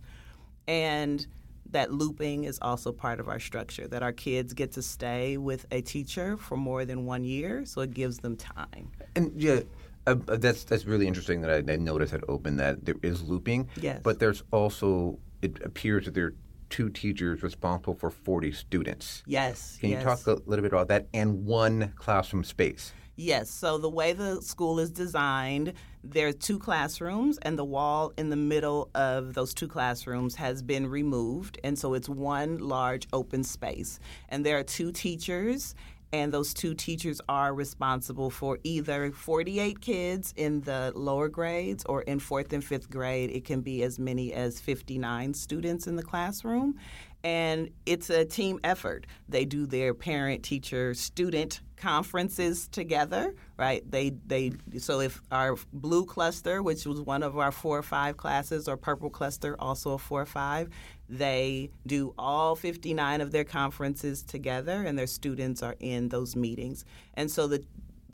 And 0.69 1.25
that 1.71 1.91
looping 1.91 2.43
is 2.43 2.59
also 2.61 2.91
part 2.91 3.19
of 3.19 3.27
our 3.27 3.39
structure, 3.39 3.87
that 3.87 4.03
our 4.03 4.13
kids 4.13 4.53
get 4.53 4.71
to 4.73 4.83
stay 4.83 5.35
with 5.35 5.65
a 5.71 5.81
teacher 5.81 6.37
for 6.37 6.55
more 6.55 6.85
than 6.85 7.07
one 7.07 7.23
year, 7.23 7.65
so 7.65 7.81
it 7.81 7.91
gives 7.91 8.19
them 8.19 8.37
time. 8.37 8.91
And 9.15 9.31
yeah, 9.35 9.61
uh, 10.05 10.15
uh, 10.27 10.37
that's 10.37 10.63
that's 10.63 10.85
really 10.85 11.07
interesting 11.07 11.41
that 11.41 11.49
I, 11.49 11.73
I 11.73 11.77
noticed 11.77 12.13
at 12.13 12.23
Open 12.29 12.57
that 12.57 12.85
there 12.85 12.95
is 13.01 13.23
looping. 13.23 13.67
Yes. 13.81 13.99
But 14.03 14.19
there's 14.19 14.43
also 14.51 15.17
it 15.41 15.59
appears 15.63 16.05
that 16.05 16.13
there 16.13 16.27
are 16.27 16.35
two 16.69 16.89
teachers 16.89 17.41
responsible 17.41 17.95
for 17.95 18.11
40 18.11 18.51
students. 18.51 19.23
Yes. 19.25 19.77
Can 19.79 19.89
yes. 19.89 19.99
you 19.99 20.05
talk 20.05 20.27
a 20.27 20.41
little 20.47 20.61
bit 20.61 20.71
about 20.71 20.87
that 20.89 21.07
and 21.15 21.45
one 21.45 21.93
classroom 21.95 22.43
space? 22.43 22.93
Yes. 23.19 23.49
So 23.49 23.77
the 23.77 23.89
way 23.89 24.13
the 24.13 24.41
school 24.41 24.79
is 24.79 24.91
designed, 24.91 25.73
there 26.05 26.29
are 26.29 26.31
two 26.31 26.57
classrooms, 26.57 27.37
and 27.39 27.59
the 27.59 27.65
wall 27.65 28.13
in 28.17 28.29
the 28.29 28.37
middle 28.37 28.89
of 28.95 29.33
those 29.33 29.53
two 29.53 29.67
classrooms 29.67 30.35
has 30.35 30.63
been 30.63 30.87
removed. 30.87 31.59
And 31.61 31.77
so 31.77 31.95
it's 31.95 32.07
one 32.07 32.59
large 32.59 33.09
open 33.11 33.43
space. 33.43 33.99
And 34.29 34.45
there 34.45 34.57
are 34.57 34.63
two 34.63 34.93
teachers, 34.93 35.75
and 36.13 36.31
those 36.31 36.53
two 36.53 36.73
teachers 36.73 37.19
are 37.27 37.53
responsible 37.53 38.29
for 38.29 38.57
either 38.63 39.11
48 39.11 39.81
kids 39.81 40.33
in 40.37 40.61
the 40.61 40.93
lower 40.95 41.27
grades 41.27 41.83
or 41.85 42.03
in 42.03 42.19
fourth 42.19 42.53
and 42.53 42.63
fifth 42.63 42.89
grade. 42.89 43.31
It 43.31 43.43
can 43.43 43.59
be 43.59 43.83
as 43.83 43.99
many 43.99 44.31
as 44.31 44.61
59 44.61 45.33
students 45.33 45.87
in 45.87 45.97
the 45.97 46.03
classroom. 46.03 46.79
And 47.23 47.69
it's 47.85 48.09
a 48.09 48.23
team 48.23 48.59
effort. 48.63 49.05
They 49.27 49.43
do 49.43 49.65
their 49.65 49.93
parent, 49.93 50.43
teacher, 50.43 50.93
student 50.93 51.59
conferences 51.75 52.67
together, 52.67 53.33
right? 53.57 53.89
They 53.89 54.11
they 54.25 54.53
so 54.77 54.99
if 55.01 55.21
our 55.31 55.57
blue 55.73 56.05
cluster, 56.05 56.61
which 56.63 56.85
was 56.85 57.01
one 57.01 57.23
of 57.23 57.37
our 57.37 57.51
four 57.51 57.77
or 57.79 57.83
five 57.83 58.17
classes, 58.17 58.67
or 58.67 58.77
purple 58.77 59.09
cluster, 59.09 59.55
also 59.59 59.91
a 59.91 59.97
four 59.97 60.21
or 60.21 60.25
five, 60.25 60.69
they 61.09 61.71
do 61.87 62.13
all 62.17 62.55
59 62.55 63.21
of 63.21 63.31
their 63.31 63.43
conferences 63.43 64.23
together, 64.23 64.83
and 64.83 64.97
their 64.97 65.07
students 65.07 65.63
are 65.63 65.75
in 65.79 66.09
those 66.09 66.35
meetings. 66.35 66.85
And 67.15 67.29
so 67.29 67.47
the 67.47 67.63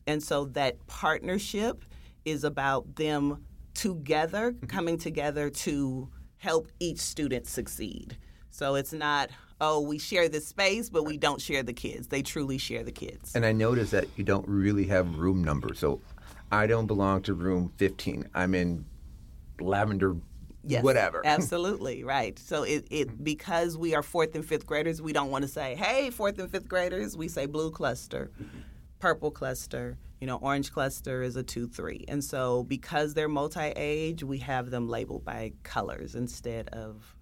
and 0.08 0.24
so 0.24 0.46
that 0.46 0.86
partnership 0.88 1.84
is 2.24 2.44
about 2.44 2.96
them 2.96 3.46
together 3.74 4.52
mm-hmm. 4.52 4.66
coming 4.68 4.98
together 4.98 5.50
to 5.50 6.10
help 6.38 6.72
each 6.80 7.00
student 7.00 7.48
succeed. 7.48 8.18
So 8.56 8.76
it's 8.76 8.94
not, 8.94 9.32
oh, 9.60 9.82
we 9.82 10.00
share 10.00 10.30
the 10.30 10.40
space, 10.40 10.90
but 10.90 11.04
we 11.04 11.18
don't 11.18 11.42
share 11.42 11.62
the 11.62 11.74
kids. 11.74 12.08
They 12.08 12.22
truly 12.22 12.58
share 12.58 12.84
the 12.84 12.92
kids. 12.92 13.36
And 13.36 13.46
I 13.46 13.52
noticed 13.52 13.92
that 13.92 14.08
you 14.16 14.24
don't 14.24 14.48
really 14.48 14.86
have 14.86 15.18
room 15.18 15.44
numbers. 15.44 15.78
So 15.78 16.00
I 16.54 16.66
don't 16.66 16.86
belong 16.86 17.24
to 17.24 17.34
room 17.34 17.74
15. 17.76 18.30
I'm 18.34 18.56
in 18.56 18.86
lavender 19.60 20.16
Yes, 20.68 20.84
whatever. 20.84 21.22
Absolutely, 21.26 22.06
right. 22.06 22.40
So 22.40 22.64
it, 22.64 22.88
it 22.90 23.24
because 23.24 23.78
we 23.78 23.94
are 23.94 24.02
fourth 24.02 24.36
and 24.36 24.44
fifth 24.44 24.66
graders, 24.66 25.02
we 25.02 25.14
don't 25.14 25.30
want 25.30 25.44
to 25.44 25.48
say, 25.48 25.76
"Hey, 25.76 26.10
fourth 26.10 26.40
and 26.40 26.50
fifth 26.50 26.68
graders." 26.68 27.16
We 27.16 27.28
say 27.28 27.46
blue 27.46 27.70
cluster, 27.70 28.32
purple 28.98 29.30
cluster. 29.30 29.96
You 30.20 30.26
know, 30.26 30.38
orange 30.38 30.72
cluster 30.72 31.22
is 31.22 31.36
a 31.36 31.44
two 31.44 31.68
three, 31.68 32.04
and 32.08 32.24
so 32.24 32.64
because 32.64 33.14
they're 33.14 33.30
multi-age, 33.30 34.24
we 34.24 34.40
have 34.40 34.72
them 34.72 34.90
labeled 34.90 35.24
by 35.24 35.54
colors 35.62 36.16
instead 36.16 36.70
of 36.70 37.15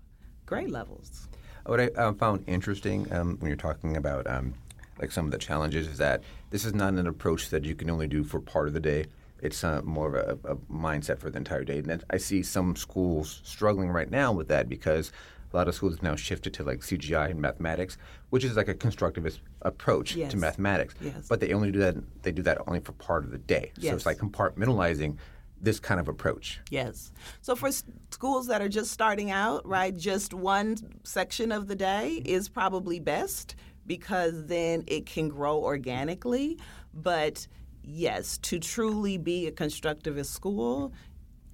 grade 0.46 0.72
levels. 0.72 1.28
What 1.66 1.80
I 1.80 1.88
um, 1.92 2.16
found 2.16 2.44
interesting 2.48 3.12
um, 3.14 3.38
when 3.40 3.48
you're 3.50 3.58
talking 3.58 3.96
about 3.96 4.28
um, 4.28 4.54
like 5.00 5.12
some 5.12 5.26
of 5.26 5.32
the 5.32 5.38
challenges 5.38 5.88
is 5.88 5.98
that 5.98 6.24
this 6.50 6.66
is 6.66 6.74
not 6.74 6.94
an 6.94 7.08
approach 7.08 7.50
that 7.50 7.64
you 7.64 7.76
can 7.76 7.90
only 7.90 8.08
do 8.08 8.24
for 8.24 8.40
part 8.40 8.68
of 8.68 8.74
the 8.74 8.80
day. 8.80 9.06
It's 9.42 9.64
uh, 9.64 9.82
more 9.84 10.16
of 10.16 10.40
a, 10.46 10.52
a, 10.52 10.56
mindset 10.72 11.20
for 11.20 11.30
the 11.30 11.38
entire 11.38 11.64
day. 11.64 11.80
And 11.80 12.04
I 12.10 12.18
see 12.18 12.44
some 12.44 12.76
schools 12.76 13.42
struggling 13.44 13.90
right 13.90 14.10
now 14.10 14.32
with 14.32 14.48
that 14.48 14.70
because 14.70 15.12
a 15.54 15.58
lot 15.58 15.68
of 15.68 15.76
schools 15.76 15.96
have 15.96 16.04
now 16.04 16.16
shifted 16.16 16.54
to 16.56 16.64
like 16.64 16.80
CGI 16.80 17.32
and 17.32 17.42
mathematics, 17.42 17.98
which 18.30 18.44
is 18.44 18.56
like 18.56 18.70
a 18.70 18.74
constructivist 18.74 19.40
approach 19.62 20.16
yes. 20.16 20.32
to 20.32 20.38
mathematics. 20.38 20.96
Yes. 21.02 21.28
But 21.28 21.40
they 21.40 21.54
only 21.54 21.72
do 21.72 21.80
that. 21.80 21.96
They 22.24 22.32
do 22.32 22.42
that 22.44 22.60
only 22.68 22.80
for 22.80 22.94
part 22.94 23.26
of 23.26 23.32
the 23.32 23.38
day. 23.38 23.72
Yes. 23.78 23.92
So 23.92 23.96
it's 23.96 24.06
like 24.06 24.18
compartmentalizing 24.18 25.18
this 25.64 25.80
kind 25.80 26.00
of 26.00 26.08
approach. 26.10 26.60
Yes. 26.70 27.12
So 27.42 27.56
for 27.56 27.72
schools 28.12 28.48
that 28.48 28.62
are 28.62 28.70
just 28.70 28.92
starting 28.92 29.32
out, 29.32 29.66
right, 29.66 29.96
just 29.96 30.34
one 30.34 30.78
section 31.04 31.52
of 31.52 31.68
the 31.68 31.76
day 31.76 32.22
is 32.26 32.50
probably 32.50 33.00
best 33.00 33.56
because 33.88 34.46
then 34.46 34.84
it 34.88 35.06
can 35.06 35.30
grow 35.30 35.58
organically. 35.64 36.60
But 36.94 37.48
yes, 37.82 38.38
to 38.40 38.60
truly 38.60 39.18
be 39.18 39.48
a 39.48 39.52
constructivist 39.52 40.28
school, 40.28 40.92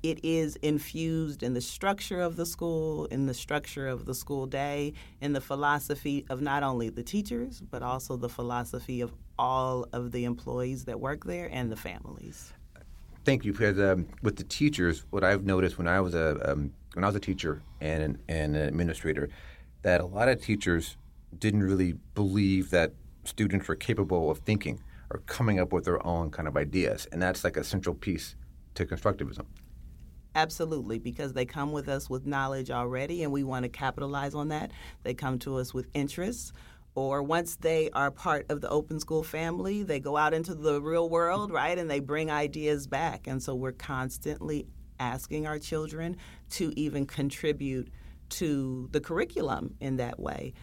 it 0.01 0.19
is 0.23 0.55
infused 0.57 1.43
in 1.43 1.53
the 1.53 1.61
structure 1.61 2.21
of 2.21 2.35
the 2.35 2.45
school, 2.45 3.05
in 3.05 3.27
the 3.27 3.33
structure 3.33 3.87
of 3.87 4.05
the 4.05 4.15
school 4.15 4.47
day, 4.47 4.93
in 5.21 5.33
the 5.33 5.41
philosophy 5.41 6.25
of 6.29 6.41
not 6.41 6.63
only 6.63 6.89
the 6.89 7.03
teachers, 7.03 7.61
but 7.61 7.83
also 7.83 8.15
the 8.15 8.29
philosophy 8.29 9.01
of 9.01 9.13
all 9.37 9.85
of 9.93 10.11
the 10.11 10.25
employees 10.25 10.85
that 10.85 10.99
work 10.99 11.25
there 11.25 11.49
and 11.51 11.71
the 11.71 11.75
families. 11.75 12.53
Thank 13.25 13.45
you. 13.45 13.51
Because 13.51 13.79
um, 13.79 14.07
with 14.21 14.37
the 14.37 14.43
teachers, 14.43 15.05
what 15.09 15.23
I've 15.23 15.45
noticed 15.45 15.77
when 15.77 15.87
I 15.87 15.99
was 16.01 16.15
a 16.15 16.51
um, 16.51 16.71
when 16.93 17.03
I 17.03 17.07
was 17.07 17.15
a 17.15 17.19
teacher 17.19 17.61
and, 17.81 18.17
and 18.27 18.55
an 18.55 18.67
administrator, 18.67 19.29
that 19.83 20.01
a 20.01 20.05
lot 20.05 20.27
of 20.27 20.41
teachers 20.41 20.97
didn't 21.37 21.63
really 21.63 21.93
believe 22.15 22.71
that 22.71 22.93
students 23.23 23.67
were 23.67 23.75
capable 23.75 24.31
of 24.31 24.39
thinking 24.39 24.81
or 25.11 25.19
coming 25.25 25.59
up 25.59 25.71
with 25.71 25.85
their 25.85 26.05
own 26.05 26.31
kind 26.31 26.47
of 26.47 26.57
ideas. 26.57 27.07
And 27.11 27.21
that's 27.21 27.43
like 27.43 27.57
a 27.57 27.63
central 27.63 27.95
piece 27.95 28.35
to 28.75 28.85
constructivism. 28.85 29.45
Absolutely, 30.35 30.99
because 30.99 31.33
they 31.33 31.45
come 31.45 31.71
with 31.71 31.89
us 31.89 32.09
with 32.09 32.25
knowledge 32.25 32.69
already 32.69 33.23
and 33.23 33.31
we 33.31 33.43
want 33.43 33.63
to 33.63 33.69
capitalize 33.69 34.35
on 34.35 34.49
that. 34.49 34.71
They 35.03 35.13
come 35.13 35.39
to 35.39 35.57
us 35.57 35.73
with 35.73 35.87
interests. 35.93 36.53
Or 36.95 37.23
once 37.23 37.55
they 37.55 37.89
are 37.91 38.11
part 38.11 38.47
of 38.49 38.61
the 38.61 38.69
open 38.69 38.99
school 38.99 39.23
family, 39.23 39.83
they 39.83 39.99
go 39.99 40.17
out 40.17 40.33
into 40.33 40.55
the 40.55 40.81
real 40.81 41.09
world, 41.09 41.51
right? 41.51 41.77
And 41.77 41.89
they 41.89 41.99
bring 41.99 42.29
ideas 42.29 42.87
back. 42.87 43.27
And 43.27 43.41
so 43.41 43.55
we're 43.55 43.71
constantly 43.71 44.67
asking 44.99 45.47
our 45.47 45.59
children 45.59 46.17
to 46.51 46.73
even 46.77 47.05
contribute 47.05 47.89
to 48.29 48.89
the 48.91 48.99
curriculum 48.99 49.75
in 49.79 49.97
that 49.97 50.19
way 50.19 50.53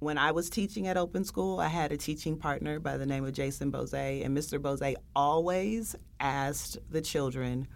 when 0.00 0.16
I 0.16 0.30
was 0.30 0.48
teaching 0.48 0.86
at 0.86 0.96
Open 0.96 1.24
School, 1.24 1.58
I 1.58 1.68
had 1.68 1.90
a 1.90 1.96
teaching 1.96 2.36
partner 2.36 2.78
by 2.78 2.96
the 2.96 3.06
name 3.06 3.24
of 3.24 3.32
Jason 3.32 3.70
Bose, 3.70 3.92
and 3.92 4.36
Mr. 4.36 4.60
Bose 4.60 4.94
always 5.16 5.96
asked 6.20 6.78
the 6.90 7.00
children 7.00 7.66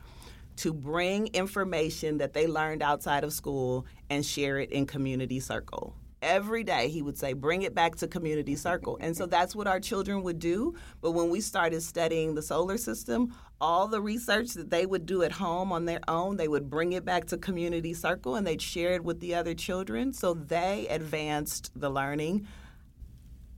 to 0.57 0.73
bring 0.73 1.29
information 1.29 2.19
that 2.19 2.33
they 2.33 2.47
learned 2.47 2.83
outside 2.83 3.25
of 3.25 3.33
school 3.33 3.87
and 4.11 4.25
share 4.25 4.59
it 4.59 4.71
in 4.71 4.87
community 4.87 5.41
circle 5.41 5.97
every 6.23 6.65
day 6.65 6.89
he 6.89 7.03
would 7.03 7.19
say 7.19 7.33
bring 7.33 7.63
it 7.63 7.75
back 7.75 7.97
to 7.97 8.09
community 8.09 8.57
circle. 8.57 8.97
And 9.01 9.17
so 9.17 9.27
that's 9.27 9.55
what 9.55 9.67
our 9.67 9.81
children 9.81 10.23
would 10.23 10.39
do. 10.39 10.75
But 11.01 11.11
when 11.11 11.29
we 11.29 11.41
started 11.41 11.83
studying 11.83 12.35
the 12.35 12.43
solar 12.43 12.79
system 12.79 13.35
all 13.61 13.87
the 13.87 14.01
research 14.01 14.55
that 14.55 14.71
they 14.71 14.87
would 14.87 15.07
do 15.07 15.23
at 15.23 15.31
home 15.31 15.71
on 15.71 15.85
their 15.85 16.01
own 16.09 16.37
they 16.37 16.49
would 16.49 16.69
bring 16.69 16.93
it 16.95 17.05
back 17.05 17.27
to 17.27 17.39
community 17.39 17.95
circle 17.95 18.35
and 18.35 18.45
they'd 18.45 18.61
share 18.61 18.95
it 18.95 19.05
with 19.05 19.21
the 19.21 19.35
other 19.35 19.55
children. 19.55 20.13
So 20.13 20.35
they 20.35 20.87
advanced 20.89 21.71
the 21.77 21.89
learning. 21.89 22.47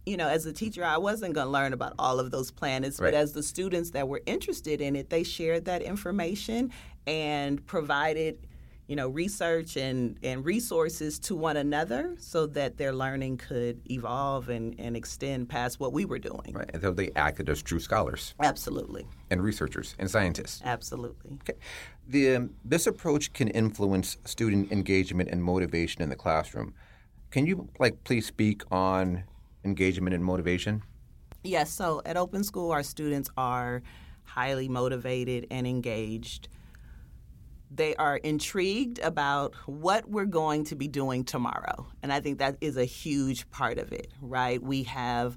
You 0.04 0.18
know, 0.18 0.28
as 0.28 0.44
a 0.44 0.52
teacher, 0.52 0.84
I 0.84 0.98
wasn't 0.98 1.32
going 1.32 1.46
to 1.46 1.50
learn 1.50 1.72
about 1.72 1.94
all 1.98 2.20
of 2.20 2.30
those 2.30 2.50
planets, 2.50 3.00
right. 3.00 3.12
but 3.12 3.14
as 3.14 3.32
the 3.32 3.42
students 3.42 3.92
that 3.92 4.06
were 4.06 4.20
interested 4.26 4.82
in 4.82 4.96
it, 4.96 5.08
they 5.08 5.22
shared 5.22 5.64
that 5.64 5.80
information 5.80 6.70
and 7.06 7.64
provided 7.66 8.46
you 8.86 8.96
know, 8.96 9.08
research 9.08 9.76
and, 9.76 10.18
and 10.22 10.44
resources 10.44 11.18
to 11.18 11.34
one 11.34 11.56
another 11.56 12.14
so 12.18 12.46
that 12.46 12.76
their 12.76 12.92
learning 12.92 13.38
could 13.38 13.80
evolve 13.90 14.50
and, 14.50 14.78
and 14.78 14.94
extend 14.96 15.48
past 15.48 15.80
what 15.80 15.92
we 15.92 16.04
were 16.04 16.18
doing. 16.18 16.52
Right. 16.52 16.70
And 16.74 16.82
so 16.82 16.92
they 16.92 17.10
acted 17.16 17.48
as 17.48 17.62
true 17.62 17.80
scholars. 17.80 18.34
Absolutely. 18.40 19.06
And 19.30 19.42
researchers 19.42 19.94
and 19.98 20.10
scientists. 20.10 20.60
Absolutely. 20.64 21.38
Okay. 21.42 21.58
The, 22.08 22.36
um, 22.36 22.50
this 22.64 22.86
approach 22.86 23.32
can 23.32 23.48
influence 23.48 24.18
student 24.24 24.70
engagement 24.70 25.30
and 25.30 25.42
motivation 25.42 26.02
in 26.02 26.10
the 26.10 26.16
classroom. 26.16 26.74
Can 27.30 27.46
you, 27.46 27.68
like, 27.78 28.04
please 28.04 28.26
speak 28.26 28.62
on 28.70 29.24
engagement 29.64 30.14
and 30.14 30.22
motivation? 30.22 30.82
Yes. 31.42 31.70
So 31.70 32.02
at 32.04 32.18
Open 32.18 32.44
School, 32.44 32.70
our 32.70 32.82
students 32.82 33.30
are 33.38 33.82
highly 34.24 34.68
motivated 34.68 35.46
and 35.50 35.66
engaged 35.66 36.48
they 37.74 37.94
are 37.96 38.16
intrigued 38.18 38.98
about 39.00 39.54
what 39.66 40.08
we're 40.08 40.24
going 40.24 40.64
to 40.64 40.76
be 40.76 40.88
doing 40.88 41.24
tomorrow. 41.24 41.86
And 42.02 42.12
I 42.12 42.20
think 42.20 42.38
that 42.38 42.56
is 42.60 42.76
a 42.76 42.84
huge 42.84 43.50
part 43.50 43.78
of 43.78 43.92
it, 43.92 44.10
right? 44.20 44.62
We 44.62 44.84
have 44.84 45.36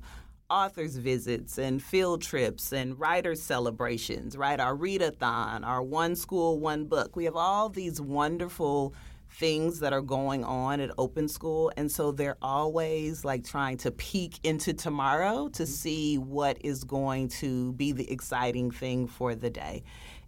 authors 0.50 0.96
visits 0.96 1.58
and 1.58 1.82
field 1.82 2.22
trips 2.22 2.72
and 2.72 2.98
writers 3.00 3.42
celebrations, 3.42 4.38
right? 4.38 4.60
Our 4.60 4.76
readathon, 4.76 5.66
our 5.66 5.82
one 5.82 6.16
school, 6.16 6.60
one 6.60 6.86
book. 6.86 7.16
We 7.16 7.26
have 7.26 7.36
all 7.36 7.70
these 7.70 8.00
wonderful 8.00 8.94
things 9.30 9.80
that 9.82 9.92
are 9.94 10.02
going 10.02 10.44
on 10.44 10.80
at 10.80 10.90
open 10.98 11.28
school 11.28 11.72
and 11.76 11.92
so 11.92 12.12
they're 12.12 12.38
always 12.42 13.26
like 13.26 13.44
trying 13.44 13.78
to 13.78 13.92
peek 13.92 14.40
into 14.44 14.74
tomorrow 14.74 15.50
to 15.50 15.64
mm-hmm. 15.64 15.72
see 15.72 16.18
what 16.18 16.58
is 16.62 16.84
going 16.86 17.28
to 17.28 17.74
be 17.74 17.92
the 17.92 18.10
exciting 18.10 18.72
thing 18.72 19.06
for 19.06 19.36
the 19.36 19.50
day 19.50 19.84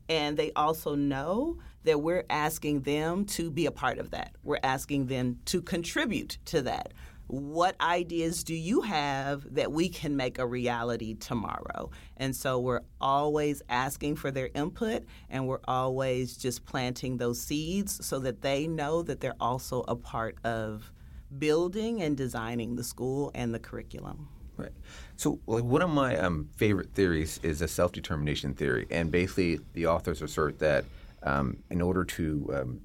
and 0.09 0.35
they 0.35 0.51
also 0.55 0.95
know 0.95 1.59
that 1.83 2.01
we're 2.01 2.25
asking 2.29 2.81
them 2.81 3.23
to 3.23 3.49
be 3.49 3.67
a 3.67 3.71
part 3.71 3.99
of 3.99 4.11
that. 4.11 4.35
We're 4.43 4.59
asking 4.63 5.05
them 5.05 5.39
to 5.45 5.61
contribute 5.61 6.39
to 6.45 6.63
that. 6.63 6.93
What 7.27 7.79
ideas 7.79 8.43
do 8.43 8.55
you 8.55 8.81
have 8.81 9.53
that 9.53 9.71
we 9.71 9.87
can 9.87 10.17
make 10.17 10.39
a 10.39 10.47
reality 10.47 11.13
tomorrow? 11.13 11.91
And 12.17 12.35
so 12.35 12.59
we're 12.59 12.81
always 12.99 13.61
asking 13.69 14.15
for 14.15 14.31
their 14.31 14.49
input 14.55 15.03
and 15.29 15.47
we're 15.47 15.61
always 15.67 16.35
just 16.35 16.65
planting 16.65 17.17
those 17.17 17.39
seeds 17.39 18.03
so 18.03 18.17
that 18.19 18.41
they 18.41 18.65
know 18.65 19.03
that 19.03 19.21
they're 19.21 19.35
also 19.39 19.85
a 19.87 19.95
part 19.95 20.39
of 20.43 20.91
building 21.37 22.01
and 22.01 22.17
designing 22.17 22.75
the 22.75 22.83
school 22.83 23.29
and 23.35 23.53
the 23.53 23.59
curriculum. 23.59 24.27
Right. 24.59 24.71
So, 25.15 25.39
like, 25.47 25.63
one 25.63 25.81
of 25.81 25.89
my 25.89 26.17
um, 26.17 26.49
favorite 26.55 26.93
theories 26.93 27.39
is 27.43 27.61
a 27.61 27.67
self 27.67 27.91
determination 27.91 28.53
theory. 28.53 28.87
And 28.89 29.11
basically, 29.11 29.59
the 29.73 29.87
authors 29.87 30.21
assert 30.21 30.59
that 30.59 30.85
um, 31.23 31.57
in 31.69 31.81
order 31.81 32.03
to 32.05 32.49
um, 32.53 32.81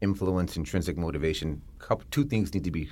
influence 0.00 0.56
intrinsic 0.56 0.96
motivation, 0.96 1.62
couple, 1.78 2.04
two 2.10 2.24
things 2.24 2.52
need 2.54 2.64
to 2.64 2.70
be 2.70 2.90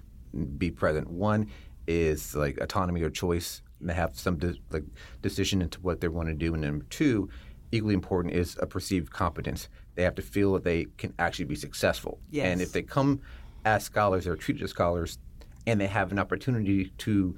be 0.58 0.70
present. 0.70 1.10
One 1.10 1.48
is 1.86 2.34
like 2.34 2.58
autonomy 2.58 3.02
or 3.02 3.10
choice, 3.10 3.62
and 3.80 3.88
they 3.88 3.94
have 3.94 4.18
some 4.18 4.36
de- 4.36 4.58
like 4.70 4.84
decision 5.20 5.62
into 5.62 5.80
what 5.80 6.00
they 6.00 6.08
want 6.08 6.28
to 6.28 6.34
do. 6.34 6.54
And 6.54 6.62
number 6.62 6.86
two, 6.90 7.28
equally 7.70 7.94
important, 7.94 8.34
is 8.34 8.56
a 8.60 8.66
perceived 8.66 9.12
competence. 9.12 9.68
They 9.94 10.02
have 10.04 10.14
to 10.14 10.22
feel 10.22 10.54
that 10.54 10.64
they 10.64 10.86
can 10.96 11.12
actually 11.18 11.44
be 11.44 11.54
successful. 11.54 12.18
Yes. 12.30 12.46
And 12.46 12.60
if 12.62 12.72
they 12.72 12.82
come 12.82 13.20
as 13.64 13.84
scholars 13.84 14.26
or 14.26 14.36
treated 14.36 14.62
as 14.62 14.70
scholars, 14.70 15.18
and 15.66 15.80
they 15.80 15.86
have 15.86 16.12
an 16.12 16.18
opportunity 16.18 16.92
to 16.98 17.36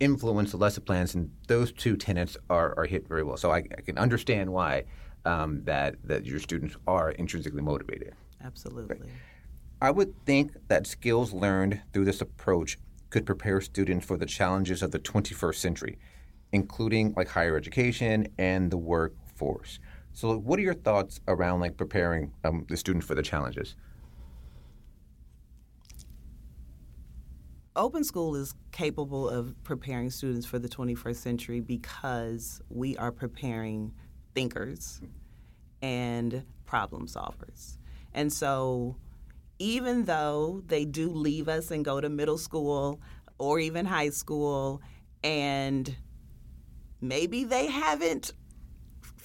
influence 0.00 0.50
the 0.50 0.56
lesson 0.56 0.82
plans, 0.84 1.14
and 1.14 1.30
those 1.48 1.72
two 1.72 1.96
tenets 1.96 2.36
are, 2.50 2.74
are 2.78 2.86
hit 2.86 3.08
very 3.08 3.22
well. 3.22 3.36
So 3.36 3.50
I, 3.50 3.58
I 3.58 3.80
can 3.80 3.98
understand 3.98 4.52
why 4.52 4.84
um, 5.24 5.62
that 5.64 5.96
that 6.04 6.24
your 6.24 6.38
students 6.38 6.76
are 6.86 7.10
intrinsically 7.10 7.62
motivated. 7.62 8.14
Absolutely. 8.44 8.98
I 9.80 9.90
would 9.90 10.14
think 10.24 10.52
that 10.68 10.86
skills 10.86 11.32
learned 11.32 11.82
through 11.92 12.06
this 12.06 12.20
approach 12.20 12.78
could 13.10 13.26
prepare 13.26 13.60
students 13.60 14.06
for 14.06 14.16
the 14.16 14.26
challenges 14.26 14.82
of 14.82 14.90
the 14.90 14.98
21st 14.98 15.56
century, 15.56 15.98
including 16.52 17.12
like 17.16 17.28
higher 17.28 17.56
education 17.56 18.28
and 18.38 18.70
the 18.70 18.76
workforce. 18.76 19.78
So, 20.12 20.36
what 20.38 20.58
are 20.58 20.62
your 20.62 20.74
thoughts 20.74 21.20
around 21.28 21.60
like 21.60 21.76
preparing 21.76 22.32
um, 22.44 22.64
the 22.68 22.76
students 22.76 23.06
for 23.06 23.14
the 23.14 23.22
challenges? 23.22 23.74
Open 27.76 28.04
School 28.04 28.34
is 28.36 28.54
capable 28.72 29.28
of 29.28 29.54
preparing 29.62 30.10
students 30.10 30.46
for 30.46 30.58
the 30.58 30.68
21st 30.68 31.16
century 31.16 31.60
because 31.60 32.62
we 32.70 32.96
are 32.96 33.12
preparing 33.12 33.92
thinkers 34.34 35.02
and 35.82 36.42
problem 36.64 37.06
solvers. 37.06 37.76
And 38.14 38.32
so, 38.32 38.96
even 39.58 40.06
though 40.06 40.62
they 40.66 40.86
do 40.86 41.10
leave 41.10 41.48
us 41.48 41.70
and 41.70 41.84
go 41.84 42.00
to 42.00 42.08
middle 42.08 42.38
school 42.38 43.00
or 43.38 43.58
even 43.58 43.84
high 43.84 44.08
school, 44.08 44.80
and 45.22 45.94
maybe 47.02 47.44
they 47.44 47.66
haven't 47.66 48.32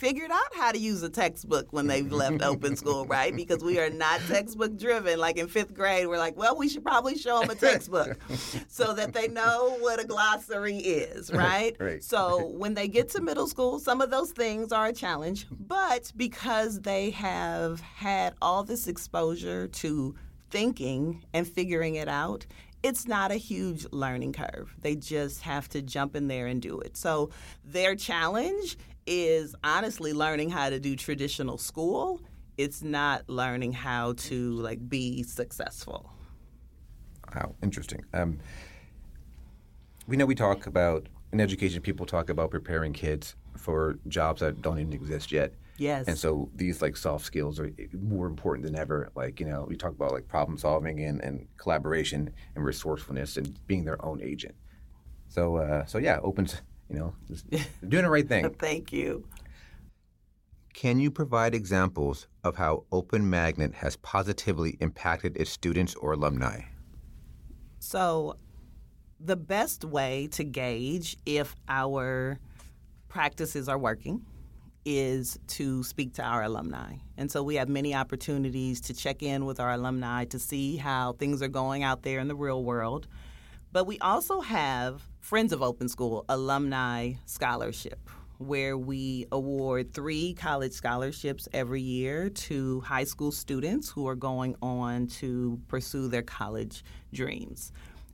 figured 0.02 0.32
out 0.32 0.56
how 0.56 0.72
to 0.72 0.80
use 0.80 1.04
a 1.04 1.10
textbook 1.10 1.72
when 1.72 1.86
they've 1.86 2.12
left 2.12 2.42
open 2.42 2.76
school, 2.76 3.06
right? 3.06 3.36
Because 3.36 3.64
we 3.64 3.80
are 3.80 3.92
not 3.92 4.20
textbook 4.28 4.76
driven. 4.76 5.20
Like 5.20 5.38
in 5.38 5.48
fifth 5.48 5.76
grade, 5.76 6.08
we're 6.08 6.18
like, 6.18 6.36
well, 6.36 6.58
we 6.58 6.68
should 6.68 6.84
probably 6.84 7.16
show 7.16 7.40
them 7.40 7.52
a 7.52 7.56
textbook 7.56 8.18
so 8.68 8.94
that 8.94 9.14
they 9.14 9.28
know 9.28 9.78
what 9.80 10.02
a 10.02 10.08
glossary 10.08 10.78
is, 10.78 11.32
right? 11.32 11.76
Right. 11.80 12.04
So 12.04 12.48
when 12.48 12.74
they 12.74 12.88
get 12.88 13.10
to 13.10 13.22
middle 13.22 13.46
school, 13.46 13.78
some 13.78 14.02
of 14.02 14.10
those 14.10 14.32
things 14.32 14.72
are 14.72 14.88
a 14.88 14.94
challenge, 14.94 15.46
but 15.52 16.12
because 16.18 16.82
they 16.82 17.12
have 17.12 17.80
had 17.80 18.34
all 18.42 18.64
this 18.64 18.88
exposure 18.88 19.68
to 19.68 20.16
thinking 20.50 21.24
and 21.32 21.48
figuring 21.48 21.94
it 21.94 22.08
out, 22.08 22.48
it's 22.84 23.08
not 23.08 23.32
a 23.32 23.36
huge 23.36 23.86
learning 23.92 24.34
curve. 24.34 24.74
They 24.82 24.96
just 24.96 25.42
have 25.44 25.70
to 25.70 25.84
jump 25.84 26.16
in 26.16 26.28
there 26.28 26.48
and 26.48 26.60
do 26.60 26.80
it. 26.80 26.98
So 26.98 27.30
their 27.64 27.96
challenge 27.96 28.78
is 29.06 29.56
honestly 29.64 30.14
learning 30.14 30.50
how 30.50 30.70
to 30.70 30.80
do 30.80 30.96
traditional 30.96 31.58
school. 31.58 32.22
It's 32.58 32.82
not 32.82 33.30
learning 33.30 33.74
how 33.74 34.14
to 34.14 34.52
like 34.54 34.88
be 34.88 35.24
successful. 35.24 36.12
Wow, 37.34 37.56
interesting. 37.64 38.04
Um, 38.14 38.40
we 40.08 40.18
know 40.18 40.26
we 40.26 40.36
talk 40.36 40.68
about 40.68 41.08
in 41.32 41.40
education. 41.40 41.82
People 41.82 42.06
talk 42.06 42.30
about 42.30 42.52
preparing 42.52 42.94
kids 42.94 43.36
for 43.58 43.98
jobs 44.08 44.42
that 44.42 44.62
don't 44.62 44.80
even 44.80 44.94
exist 44.94 45.32
yet. 45.32 45.54
Yes. 45.78 46.08
And 46.08 46.18
so 46.18 46.50
these 46.56 46.82
like 46.82 46.96
soft 46.96 47.26
skills 47.26 47.60
are 47.60 47.72
more 47.94 48.28
important 48.28 48.66
than 48.66 48.76
ever. 48.76 49.10
Like 49.16 49.40
you 49.40 49.46
know, 49.48 49.66
we 49.68 49.76
talk 49.76 49.92
about 49.92 50.12
like 50.12 50.28
problem 50.28 50.58
solving 50.58 51.04
and, 51.06 51.22
and 51.22 51.48
collaboration 51.58 52.30
and 52.56 52.64
resourcefulness 52.64 53.38
and 53.38 53.60
being 53.68 53.86
their 53.86 54.04
own 54.06 54.22
agent. 54.22 54.56
So 55.30 55.56
uh, 55.56 55.86
so 55.86 55.98
yeah, 55.98 56.20
opens 56.22 56.62
you 56.92 57.00
know 57.00 57.14
doing 57.88 58.04
the 58.04 58.10
right 58.10 58.28
thing. 58.28 58.50
Thank 58.60 58.92
you. 58.92 59.26
Can 60.74 61.00
you 61.00 61.12
provide 61.12 61.54
examples 61.54 62.28
of 62.44 62.56
how 62.56 62.86
Open 62.92 63.30
Magnet 63.30 63.74
has 63.76 63.98
positively 63.98 64.78
impacted 64.80 65.36
its 65.36 65.52
students 65.52 65.96
or 65.96 66.14
alumni? 66.14 66.62
So, 67.80 68.38
the 69.20 69.36
best 69.36 69.84
way 69.84 70.28
to 70.32 70.44
gauge 70.44 71.18
if 71.26 71.56
our 71.68 72.40
practices 73.10 73.68
are 73.68 73.78
working 73.78 74.26
is 74.86 75.38
to 75.48 75.84
speak 75.84 76.14
to 76.14 76.24
our 76.24 76.44
alumni. 76.44 76.96
And 77.18 77.30
so 77.30 77.44
we 77.44 77.56
have 77.56 77.70
many 77.70 77.94
opportunities 77.94 78.82
to 78.82 78.94
check 78.94 79.22
in 79.22 79.46
with 79.46 79.60
our 79.60 79.74
alumni 79.74 80.26
to 80.26 80.40
see 80.40 80.78
how 80.78 81.14
things 81.14 81.42
are 81.44 81.48
going 81.48 81.84
out 81.84 82.02
there 82.02 82.20
in 82.20 82.28
the 82.28 82.36
real 82.36 82.64
world. 82.64 83.08
But 83.72 83.86
we 83.86 84.00
also 84.00 84.42
have 84.42 85.08
Friends 85.22 85.54
of 85.54 85.62
Open 85.62 85.88
School 85.88 86.26
Alumni 86.30 87.14
Scholarship, 87.26 88.10
where 88.40 88.76
we 88.76 89.28
award 89.32 89.94
three 89.94 90.34
college 90.34 90.74
scholarships 90.74 91.48
every 91.54 91.80
year 91.80 92.30
to 92.30 92.82
high 92.82 93.04
school 93.04 93.32
students 93.32 93.88
who 93.88 94.08
are 94.08 94.16
going 94.16 94.56
on 94.64 95.06
to 95.06 95.60
pursue 95.68 96.08
their 96.08 96.24
college 96.24 96.84
dreams. 97.14 97.72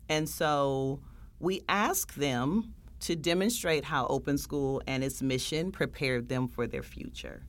And 0.10 0.28
so 0.28 1.00
we 1.40 1.62
ask 1.70 2.14
them 2.16 2.74
to 3.00 3.16
demonstrate 3.16 3.86
how 3.86 4.06
Open 4.08 4.38
School 4.38 4.82
and 4.86 5.02
its 5.02 5.22
mission 5.22 5.72
prepared 5.72 6.28
them 6.28 6.50
for 6.50 6.68
their 6.68 6.84
future. 6.84 7.46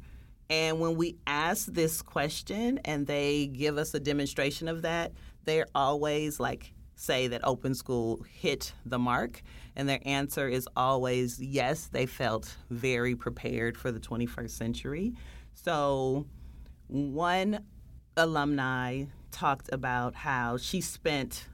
And 0.48 0.78
when 0.78 0.94
we 0.94 1.16
ask 1.26 1.66
this 1.66 2.00
question 2.00 2.78
and 2.84 3.08
they 3.08 3.48
give 3.48 3.76
us 3.76 3.92
a 3.92 4.00
demonstration 4.00 4.68
of 4.68 4.82
that, 4.82 5.12
they're 5.44 5.66
always 5.74 6.38
like, 6.38 6.72
say 6.98 7.28
that 7.28 7.40
Open 7.44 7.74
School 7.74 8.24
hit 8.28 8.72
the 8.84 8.98
mark. 8.98 9.42
And 9.76 9.88
their 9.88 10.00
answer 10.04 10.48
is 10.48 10.68
always 10.76 11.40
yes, 11.40 11.86
they 11.86 12.06
felt 12.06 12.56
very 12.70 13.14
prepared 13.14 13.76
for 13.76 13.92
the 13.92 14.00
21st 14.00 14.50
century. 14.50 15.14
So, 15.54 16.26
one 16.88 17.64
alumni 18.16 19.04
talked 19.30 19.68
about 19.72 20.14
how 20.14 20.56
she 20.56 20.80
spent 20.80 21.46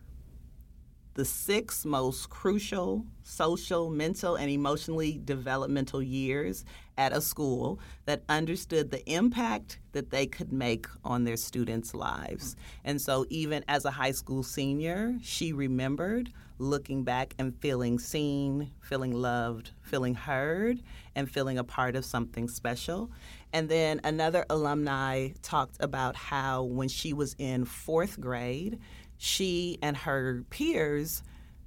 the 1.14 1.24
six 1.24 1.84
most 1.84 2.28
crucial 2.28 3.06
social, 3.24 3.90
mental, 3.90 4.36
and 4.36 4.50
emotionally 4.50 5.20
developmental 5.24 6.02
years 6.02 6.64
at 6.96 7.12
a 7.12 7.20
school 7.20 7.80
that 8.04 8.22
understood 8.28 8.90
the 8.90 9.04
impact 9.10 9.80
that 9.92 10.10
they 10.10 10.26
could 10.26 10.52
make 10.52 10.86
on 11.04 11.24
their 11.24 11.36
students' 11.36 11.94
lives. 11.94 12.54
And 12.84 13.00
so, 13.00 13.26
even 13.30 13.64
as 13.66 13.84
a 13.84 13.90
high 13.90 14.12
school 14.12 14.42
senior, 14.42 15.16
she 15.22 15.52
remembered 15.52 16.32
looking 16.58 17.02
back 17.02 17.34
and 17.36 17.56
feeling 17.56 17.98
seen, 17.98 18.70
feeling 18.80 19.12
loved, 19.12 19.72
feeling 19.82 20.14
heard, 20.14 20.80
and 21.16 21.28
feeling 21.28 21.58
a 21.58 21.64
part 21.64 21.96
of 21.96 22.04
something 22.04 22.46
special. 22.46 23.10
And 23.52 23.68
then 23.68 24.00
another 24.04 24.44
alumni 24.48 25.30
talked 25.42 25.76
about 25.80 26.14
how 26.14 26.62
when 26.62 26.88
she 26.88 27.12
was 27.12 27.34
in 27.38 27.64
fourth 27.64 28.20
grade, 28.20 28.78
she 29.16 29.78
and 29.82 29.96
her 29.96 30.44
peers 30.50 31.22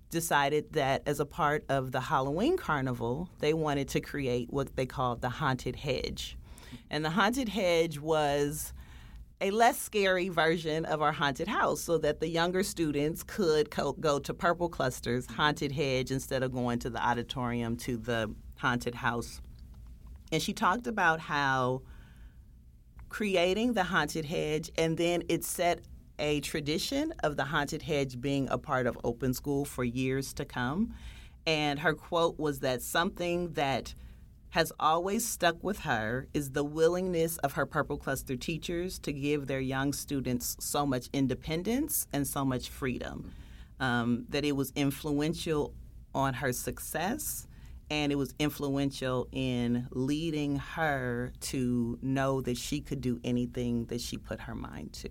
decided 0.10 0.74
that 0.74 1.04
as 1.06 1.20
a 1.20 1.26
part 1.26 1.66
of 1.70 1.92
the 1.92 2.00
Halloween 2.00 2.58
carnival, 2.58 3.30
they 3.40 3.54
wanted 3.54 3.88
to 3.90 4.00
create 4.00 4.52
what 4.52 4.76
they 4.76 4.86
called 4.86 5.22
the 5.22 5.30
haunted 5.30 5.76
hedge. 5.76 6.38
And 6.90 7.04
the 7.04 7.10
haunted 7.10 7.50
hedge 7.50 8.00
was 8.00 8.74
a 9.40 9.52
less 9.52 9.80
scary 9.80 10.30
version 10.30 10.86
of 10.86 11.02
our 11.02 11.12
haunted 11.12 11.48
house 11.48 11.82
so 11.82 11.98
that 12.00 12.20
the 12.20 12.28
younger 12.28 12.64
students 12.64 13.22
could 13.24 13.70
co- 13.70 13.94
go 13.94 14.18
to 14.20 14.34
Purple 14.34 14.70
Cluster's 14.70 15.28
haunted 15.28 15.72
hedge 15.72 16.12
instead 16.12 16.42
of 16.42 16.52
going 16.52 16.80
to 16.80 16.90
the 16.90 17.06
auditorium 17.06 17.76
to 17.78 17.98
the 17.98 18.34
haunted 18.58 18.96
house. 18.96 19.42
And 20.32 20.42
she 20.42 20.54
talked 20.54 20.88
about 20.88 21.20
how 21.20 21.84
creating 23.10 23.74
the 23.74 23.84
haunted 23.84 24.26
hedge 24.26 24.72
and 24.78 24.98
then 24.98 25.24
it 25.30 25.44
set 25.44 25.82
a 26.20 26.40
tradition 26.42 27.14
of 27.24 27.38
the 27.38 27.46
haunted 27.46 27.82
hedge 27.82 28.20
being 28.20 28.48
a 28.50 28.58
part 28.58 28.88
of 28.88 28.98
open 29.04 29.34
school 29.34 29.66
for 29.66 29.84
years 29.84 30.34
to 30.34 30.46
come. 30.46 30.94
And 31.46 31.80
her 31.80 31.94
quote 31.94 32.40
was 32.40 32.60
that 32.60 32.82
something 32.82 33.54
that 33.54 33.94
has 34.50 34.72
always 34.80 35.28
stuck 35.28 35.64
with 35.64 35.80
her 35.80 36.28
is 36.34 36.52
the 36.52 36.64
willingness 36.64 37.38
of 37.38 37.54
her 37.54 37.66
Purple 37.66 37.98
Cluster 37.98 38.36
teachers 38.36 38.98
to 39.00 39.14
give 39.14 39.48
their 39.48 39.60
young 39.60 39.94
students 39.94 40.58
so 40.60 40.86
much 40.86 41.10
independence 41.14 42.08
and 42.14 42.26
so 42.26 42.44
much 42.44 42.70
freedom. 42.70 43.32
Um, 43.80 44.26
that 44.30 44.44
it 44.44 44.54
was 44.54 44.74
influential 44.76 45.74
on 46.16 46.34
her 46.34 46.52
success 46.52 47.48
and 47.90 48.12
it 48.12 48.16
was 48.16 48.34
influential 48.40 49.28
in 49.32 49.88
leading 49.92 50.58
her 50.58 51.32
to 51.40 51.98
know 52.02 52.42
that 52.42 52.58
she 52.58 52.82
could 52.82 53.02
do 53.02 53.20
anything 53.24 53.86
that 53.86 54.02
she 54.02 54.18
put 54.18 54.42
her 54.42 54.56
mind 54.56 54.92
to. 54.94 55.10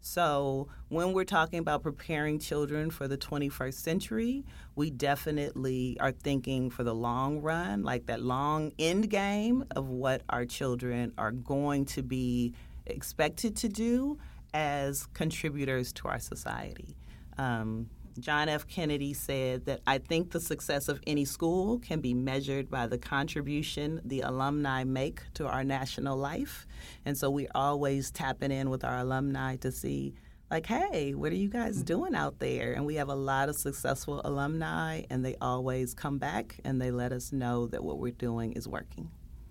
So, 0.00 0.68
when 0.88 1.12
we're 1.12 1.24
talking 1.24 1.58
about 1.58 1.82
preparing 1.82 2.38
children 2.38 2.90
for 2.90 3.08
the 3.08 3.18
21st 3.18 3.74
century, 3.74 4.44
we 4.76 4.90
definitely 4.90 5.96
are 6.00 6.12
thinking 6.12 6.70
for 6.70 6.84
the 6.84 6.94
long 6.94 7.40
run, 7.40 7.82
like 7.82 8.06
that 8.06 8.22
long 8.22 8.72
end 8.78 9.10
game 9.10 9.64
of 9.74 9.88
what 9.88 10.22
our 10.28 10.44
children 10.44 11.12
are 11.18 11.32
going 11.32 11.84
to 11.86 12.02
be 12.02 12.54
expected 12.86 13.56
to 13.56 13.68
do 13.68 14.18
as 14.54 15.06
contributors 15.14 15.92
to 15.94 16.08
our 16.08 16.20
society. 16.20 16.96
Um, 17.36 17.90
John 18.20 18.48
F. 18.48 18.66
Kennedy 18.66 19.12
said 19.12 19.66
that 19.66 19.80
I 19.86 19.98
think 19.98 20.30
the 20.30 20.40
success 20.40 20.88
of 20.88 21.00
any 21.06 21.24
school 21.24 21.78
can 21.78 22.00
be 22.00 22.14
measured 22.14 22.70
by 22.70 22.86
the 22.86 22.98
contribution 22.98 24.00
the 24.04 24.22
alumni 24.22 24.84
make 24.84 25.22
to 25.34 25.46
our 25.46 25.64
national 25.64 26.16
life. 26.16 26.66
And 27.04 27.16
so 27.16 27.30
we're 27.30 27.50
always 27.54 28.10
tapping 28.10 28.50
in 28.50 28.70
with 28.70 28.84
our 28.84 28.98
alumni 28.98 29.56
to 29.56 29.70
see, 29.70 30.14
like, 30.50 30.66
hey, 30.66 31.14
what 31.14 31.30
are 31.32 31.36
you 31.36 31.48
guys 31.48 31.82
doing 31.82 32.14
out 32.14 32.38
there? 32.38 32.72
And 32.72 32.86
we 32.86 32.96
have 32.96 33.08
a 33.08 33.14
lot 33.14 33.48
of 33.48 33.56
successful 33.56 34.20
alumni, 34.24 35.02
and 35.10 35.24
they 35.24 35.36
always 35.40 35.94
come 35.94 36.18
back 36.18 36.58
and 36.64 36.80
they 36.80 36.90
let 36.90 37.12
us 37.12 37.32
know 37.32 37.66
that 37.68 37.84
what 37.84 37.98
we're 37.98 38.12
doing 38.12 38.52
is 38.54 38.66
working. 38.66 39.10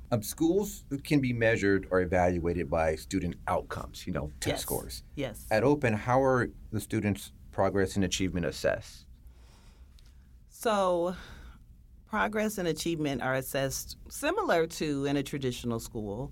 Um, 0.10 0.24
schools 0.24 0.86
can 1.04 1.20
be 1.20 1.34
measured 1.34 1.86
or 1.92 2.00
evaluated 2.00 2.70
by 2.70 2.96
student 2.96 3.36
outcomes, 3.48 4.08
you 4.08 4.14
know, 4.14 4.32
test 4.40 4.54
Yes. 4.54 4.62
scores. 4.62 5.04
Yes. 5.16 5.46
At 5.52 5.64
Open, 5.66 5.94
how 5.94 6.24
are 6.24 6.50
the 6.72 6.80
students' 6.80 7.34
progress 7.58 7.96
and 7.96 8.06
achievement 8.06 8.46
assessed? 8.46 9.08
So, 10.48 11.16
progress 12.08 12.60
and 12.60 12.68
achievement 12.68 13.24
are 13.24 13.34
assessed 13.34 13.98
similar 14.10 14.68
to 14.68 15.06
in 15.06 15.18
a 15.18 15.24
traditional 15.24 15.80
school. 15.80 16.32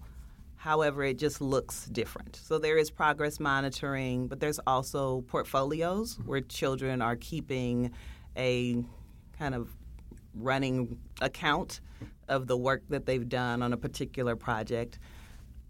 However, 0.56 1.04
it 1.04 1.18
just 1.18 1.42
looks 1.42 1.88
different. 1.88 2.36
So, 2.36 2.60
there 2.60 2.78
is 2.78 2.92
progress 2.92 3.40
monitoring, 3.40 4.28
but 4.28 4.40
there's 4.40 4.60
also 4.68 5.22
portfolios 5.22 6.14
mm-hmm. 6.14 6.30
where 6.30 6.42
children 6.42 7.02
are 7.02 7.16
keeping 7.16 7.90
a 8.38 8.84
kind 9.36 9.56
of 9.56 9.76
running 10.36 11.00
account 11.22 11.82
of 12.28 12.46
the 12.46 12.56
work 12.56 12.84
that 12.90 13.08
they've 13.08 13.28
done 13.28 13.64
on 13.64 13.74
a 13.74 13.78
particular 13.78 14.36
project. 14.36 15.00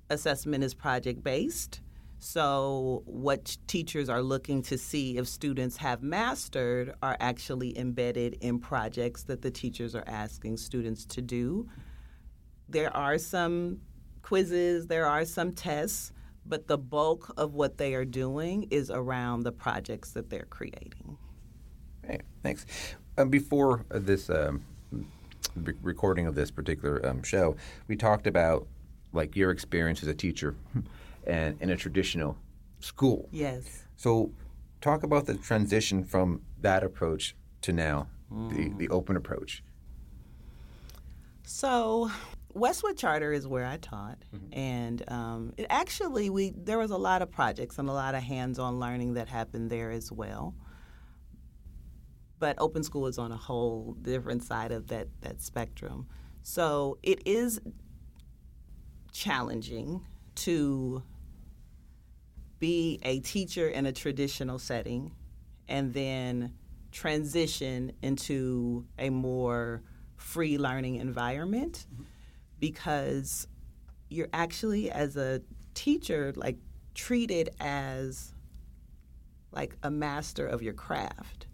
Assessment 0.09 0.65
is 0.65 0.73
project 0.73 1.23
based. 1.23 1.79
So, 2.19 3.04
what 3.06 3.58
teachers 3.67 4.10
are 4.10 4.21
looking 4.21 4.62
to 4.63 4.78
see 4.78 5.17
if 5.17 5.28
students 5.28 5.78
have 5.78 6.01
mastered 6.01 6.93
are 7.04 7.17
actually 7.19 7.78
embedded 7.78 8.38
in 8.41 8.60
projects 8.60 9.23
that 9.23 9.41
the 9.41 9.51
teachers 9.51 9.95
are 9.95 10.04
asking 10.08 10.58
students 10.58 11.06
to 11.06 11.21
do. 11.21 11.67
There 12.69 12.95
are 12.95 13.17
some 13.17 13.82
quizzes, 14.21 14.88
there 14.88 15.06
are 15.06 15.25
some 15.25 15.51
tests, 15.51 16.13
but 16.45 16.67
the 16.67 16.78
bulk 16.78 17.34
of 17.38 17.54
what 17.54 17.78
they 17.78 17.93
are 17.93 18.06
doing 18.06 18.67
is 18.71 18.89
around 18.89 19.43
the 19.43 19.51
projects 19.51 20.12
that 20.12 20.30
they're 20.30 20.47
creating. 20.49 21.17
Okay, 22.04 22.19
thanks. 22.43 22.65
Um, 23.17 23.30
before 23.30 23.86
this 23.89 24.30
um, 24.30 24.63
re- 25.56 25.73
recording 25.82 26.28
of 26.28 26.36
this 26.36 26.49
particular 26.49 27.06
um, 27.06 27.23
show, 27.23 27.56
we 27.88 27.95
talked 27.95 28.25
about 28.25 28.67
like 29.13 29.36
your 29.36 29.51
experience 29.51 30.01
as 30.01 30.10
a 30.10 30.13
teacher 30.13 30.56
and 31.27 31.61
in 31.61 31.69
a 31.69 31.75
traditional 31.75 32.38
school. 32.79 33.29
Yes. 33.31 33.83
So, 33.95 34.31
talk 34.81 35.03
about 35.03 35.25
the 35.25 35.35
transition 35.35 36.03
from 36.03 36.41
that 36.61 36.83
approach 36.83 37.35
to 37.61 37.73
now 37.73 38.07
the, 38.31 38.73
the 38.77 38.89
open 38.89 39.15
approach. 39.15 39.63
So, 41.43 42.11
Westwood 42.53 42.97
Charter 42.97 43.33
is 43.33 43.47
where 43.47 43.65
I 43.65 43.77
taught, 43.77 44.17
and 44.51 45.03
um, 45.09 45.53
it 45.57 45.67
actually 45.69 46.29
we 46.29 46.51
there 46.51 46.77
was 46.77 46.91
a 46.91 46.97
lot 46.97 47.21
of 47.21 47.29
projects 47.29 47.77
and 47.77 47.89
a 47.89 47.93
lot 47.93 48.15
of 48.15 48.23
hands-on 48.23 48.79
learning 48.79 49.15
that 49.15 49.27
happened 49.27 49.69
there 49.69 49.91
as 49.91 50.11
well. 50.11 50.55
But 52.39 52.55
open 52.59 52.83
school 52.83 53.07
is 53.07 53.17
on 53.17 53.31
a 53.31 53.38
whole 53.38 53.95
different 54.01 54.43
side 54.43 54.71
of 54.71 54.88
that 54.88 55.07
that 55.21 55.41
spectrum. 55.41 56.07
So 56.43 56.97
it 57.03 57.25
is 57.25 57.59
challenging 59.11 60.05
to 60.35 61.03
be 62.59 62.99
a 63.03 63.19
teacher 63.19 63.67
in 63.67 63.85
a 63.85 63.91
traditional 63.91 64.59
setting 64.59 65.11
and 65.67 65.93
then 65.93 66.53
transition 66.91 67.91
into 68.01 68.85
a 68.97 69.09
more 69.09 69.81
free 70.15 70.57
learning 70.57 70.95
environment 70.95 71.85
mm-hmm. 71.93 72.03
because 72.59 73.47
you're 74.09 74.29
actually 74.33 74.89
as 74.89 75.17
a 75.17 75.41
teacher 75.73 76.31
like 76.35 76.57
treated 76.93 77.49
as 77.59 78.33
like 79.51 79.75
a 79.83 79.91
master 79.91 80.47
of 80.47 80.61
your 80.61 80.73
craft 80.73 81.44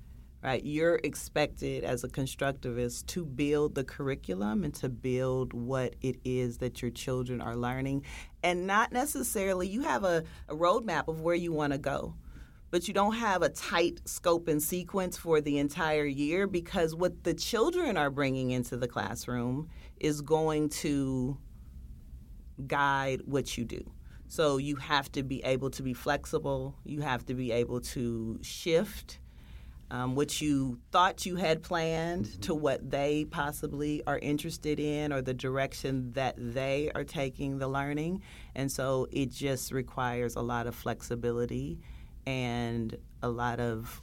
right 0.43 0.65
you're 0.65 0.99
expected 1.03 1.83
as 1.83 2.03
a 2.03 2.09
constructivist 2.09 3.05
to 3.05 3.25
build 3.25 3.75
the 3.75 3.83
curriculum 3.83 4.63
and 4.63 4.73
to 4.73 4.89
build 4.89 5.53
what 5.53 5.95
it 6.01 6.17
is 6.23 6.57
that 6.57 6.81
your 6.81 6.91
children 6.91 7.41
are 7.41 7.55
learning 7.55 8.03
and 8.43 8.65
not 8.65 8.91
necessarily 8.91 9.67
you 9.67 9.81
have 9.81 10.03
a, 10.03 10.23
a 10.47 10.55
roadmap 10.55 11.07
of 11.07 11.21
where 11.21 11.35
you 11.35 11.51
want 11.51 11.73
to 11.73 11.79
go 11.79 12.15
but 12.71 12.87
you 12.87 12.93
don't 12.93 13.15
have 13.15 13.41
a 13.41 13.49
tight 13.49 13.99
scope 14.05 14.47
and 14.47 14.63
sequence 14.63 15.17
for 15.17 15.41
the 15.41 15.57
entire 15.57 16.05
year 16.05 16.47
because 16.47 16.95
what 16.95 17.25
the 17.25 17.33
children 17.33 17.97
are 17.97 18.09
bringing 18.09 18.51
into 18.51 18.77
the 18.77 18.87
classroom 18.87 19.69
is 19.99 20.21
going 20.21 20.69
to 20.69 21.37
guide 22.67 23.21
what 23.25 23.57
you 23.57 23.65
do. 23.65 23.91
So 24.27 24.55
you 24.55 24.77
have 24.77 25.11
to 25.11 25.23
be 25.23 25.43
able 25.43 25.69
to 25.71 25.83
be 25.83 25.93
flexible, 25.93 26.77
you 26.85 27.01
have 27.01 27.25
to 27.25 27.33
be 27.33 27.51
able 27.51 27.81
to 27.81 28.39
shift. 28.41 29.19
Um, 29.91 30.15
what 30.15 30.39
you 30.39 30.79
thought 30.93 31.25
you 31.25 31.35
had 31.35 31.63
planned 31.63 32.41
to 32.43 32.55
what 32.55 32.89
they 32.89 33.25
possibly 33.25 34.01
are 34.07 34.17
interested 34.17 34.79
in 34.79 35.11
or 35.11 35.21
the 35.21 35.33
direction 35.33 36.13
that 36.13 36.35
they 36.37 36.89
are 36.95 37.03
taking 37.03 37.57
the 37.57 37.67
learning. 37.67 38.21
And 38.55 38.71
so 38.71 39.07
it 39.11 39.31
just 39.31 39.73
requires 39.73 40.37
a 40.37 40.41
lot 40.41 40.65
of 40.65 40.75
flexibility 40.75 41.81
and 42.25 42.95
a 43.21 43.27
lot 43.27 43.59
of 43.59 44.01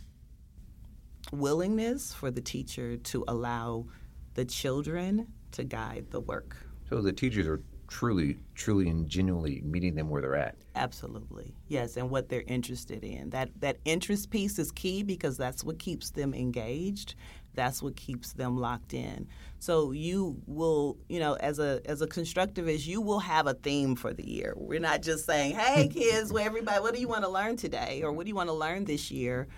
willingness 1.33 2.13
for 2.13 2.31
the 2.31 2.43
teacher 2.43 2.99
to 2.99 3.25
allow 3.27 3.87
the 4.35 4.45
children 4.45 5.29
to 5.53 5.65
guide 5.65 6.09
the 6.11 6.21
work. 6.21 6.55
So 6.91 7.01
the 7.01 7.15
teachers 7.15 7.47
are 7.47 7.63
truly, 7.89 8.39
truly, 8.55 8.89
and 8.89 9.09
genuinely 9.09 9.61
meeting 9.65 9.95
them 9.95 10.09
where 10.11 10.23
they're 10.23 10.37
at. 10.37 10.57
Absolutely, 10.75 11.55
yes, 11.67 11.97
and 11.97 12.11
what 12.11 12.29
they're 12.29 12.45
interested 12.47 13.03
in. 13.03 13.31
That 13.31 13.51
that 13.61 13.79
interest 13.85 14.31
piece 14.31 14.59
is 14.59 14.71
key 14.71 15.03
because 15.03 15.37
that's 15.37 15.65
what 15.65 15.79
keeps 15.79 16.11
them 16.11 16.35
engaged. 16.35 17.17
That's 17.55 17.83
what 17.83 17.97
keeps 17.97 18.35
them 18.35 18.57
locked 18.57 18.95
in. 18.95 19.27
So 19.59 19.91
you 19.91 20.41
will, 20.47 20.97
you 21.09 21.19
know, 21.19 21.35
as 21.35 21.59
a 21.59 21.81
as 21.87 22.03
a 22.03 22.07
constructivist, 22.07 22.87
you 22.87 23.01
will 23.01 23.19
have 23.19 23.49
a 23.49 23.55
theme 23.55 23.97
for 23.97 24.13
the 24.13 24.29
year. 24.29 24.55
We're 24.57 24.79
not 24.79 25.03
just 25.03 25.27
saying, 25.27 25.57
"Hey, 25.57 25.89
kids, 25.89 26.33
well, 26.33 26.45
everybody, 26.45 26.81
what 26.81 26.95
do 26.95 27.01
you 27.01 27.09
want 27.09 27.25
to 27.25 27.31
learn 27.31 27.57
today, 27.57 28.03
or 28.05 28.13
what 28.13 28.27
do 28.27 28.29
you 28.29 28.37
want 28.37 28.49
to 28.49 28.55
learn 28.55 28.85
this 28.85 29.11
year?" 29.11 29.49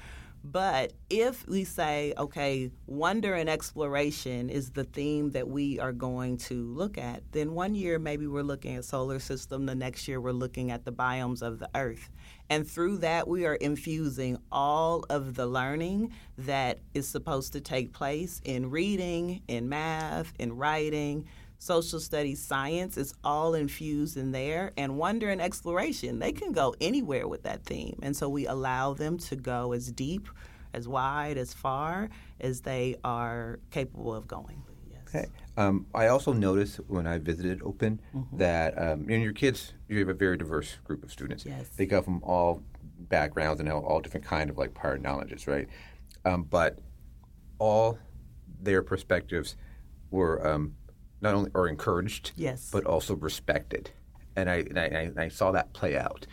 But 0.43 0.95
if 1.11 1.47
we 1.47 1.65
say, 1.65 2.15
okay, 2.17 2.71
wonder 2.87 3.35
and 3.35 3.49
exploration 3.49 4.49
is 4.49 4.71
the 4.71 4.85
theme 4.85 5.33
that 5.33 5.49
we 5.49 5.79
are 5.79 5.93
going 5.93 6.39
to 6.39 6.65
look 6.65 6.97
at, 6.97 7.23
then 7.33 7.53
one 7.53 7.75
year 7.75 7.99
maybe 7.99 8.27
we're 8.27 8.43
looking 8.43 8.77
at 8.77 8.87
solar 8.87 9.19
system, 9.19 9.67
the 9.67 9.75
next 9.75 10.09
year 10.09 10.21
we're 10.21 10.33
looking 10.33 10.71
at 10.71 10.85
the 10.85 10.93
biomes 10.93 11.43
of 11.43 11.59
the 11.59 11.69
earth. 11.75 12.09
And 12.49 12.69
through 12.69 12.99
that, 12.99 13.29
we 13.29 13.45
are 13.47 13.55
infusing 13.55 14.39
all 14.51 15.05
of 15.11 15.35
the 15.35 15.47
learning 15.47 16.13
that 16.39 16.79
is 16.95 17.07
supposed 17.07 17.53
to 17.53 17.61
take 17.61 17.93
place 17.93 18.41
in 18.43 18.71
reading, 18.71 19.43
in 19.47 19.69
math, 19.69 20.33
in 20.39 20.57
writing, 20.57 21.27
social 21.61 22.01
studies, 22.01 22.43
science 22.43 22.97
is 22.97 23.15
all 23.23 23.55
infused 23.55 24.17
in 24.17 24.33
there. 24.33 24.73
And 24.77 24.97
wonder 24.97 25.29
and 25.29 25.41
exploration, 25.41 26.19
they 26.19 26.33
can 26.33 26.53
go 26.53 26.75
anywhere 26.81 27.29
with 27.29 27.45
that 27.45 27.65
theme. 27.65 27.99
And 28.03 28.17
so 28.17 28.29
we 28.29 28.47
allow 28.47 28.95
them 28.95 29.19
to 29.19 29.37
go 29.37 29.73
as 29.73 29.93
deep, 29.93 30.29
as 30.73 30.89
wide, 30.89 31.37
as 31.37 31.55
far 31.55 32.09
as 32.41 32.63
they 32.63 32.97
are 33.05 33.61
capable 33.71 34.15
of 34.15 34.27
going. 34.27 34.63
Yes. 34.91 35.03
Okay. 35.09 35.27
Um, 35.57 35.87
I 35.95 36.07
also 36.07 36.33
noticed 36.33 36.81
when 36.89 37.07
I 37.07 37.19
visited 37.19 37.61
Open 37.63 38.01
that 38.33 38.77
um, 38.79 39.07
and 39.11 39.23
your 39.23 39.35
kids, 39.35 39.75
you 39.87 39.99
have 39.99 40.09
a 40.09 40.15
very 40.15 40.39
diverse 40.39 40.79
group 40.85 41.05
of 41.05 41.13
students. 41.13 41.45
Yes. 41.45 41.69
They 41.77 41.87
come 41.87 42.03
from 42.03 42.23
all 42.25 42.63
backgrounds 42.99 43.61
and 43.61 43.69
all, 43.71 43.85
all 43.85 44.01
different 44.01 44.25
kind 44.25 44.49
of 44.49 44.57
like 44.57 44.73
prior 44.73 44.97
knowledges, 44.97 45.47
right? 45.47 45.69
Um, 46.25 46.45
but 46.45 46.79
all 47.59 47.99
their 48.63 48.83
perspectives 48.83 49.57
were 50.11 50.47
um, 50.47 50.75
not 51.21 51.35
only 51.35 51.51
are 51.55 51.69
encouraged, 51.69 52.33
Yes. 52.37 52.71
but 52.73 52.85
also 52.85 53.15
respected, 53.15 53.91
and 54.37 54.49
I 54.51 54.57
and 54.57 54.79
I, 54.79 54.85
and 54.85 55.21
I 55.21 55.29
saw 55.29 55.53
that 55.53 55.73
play 55.73 55.97
out, 55.97 56.27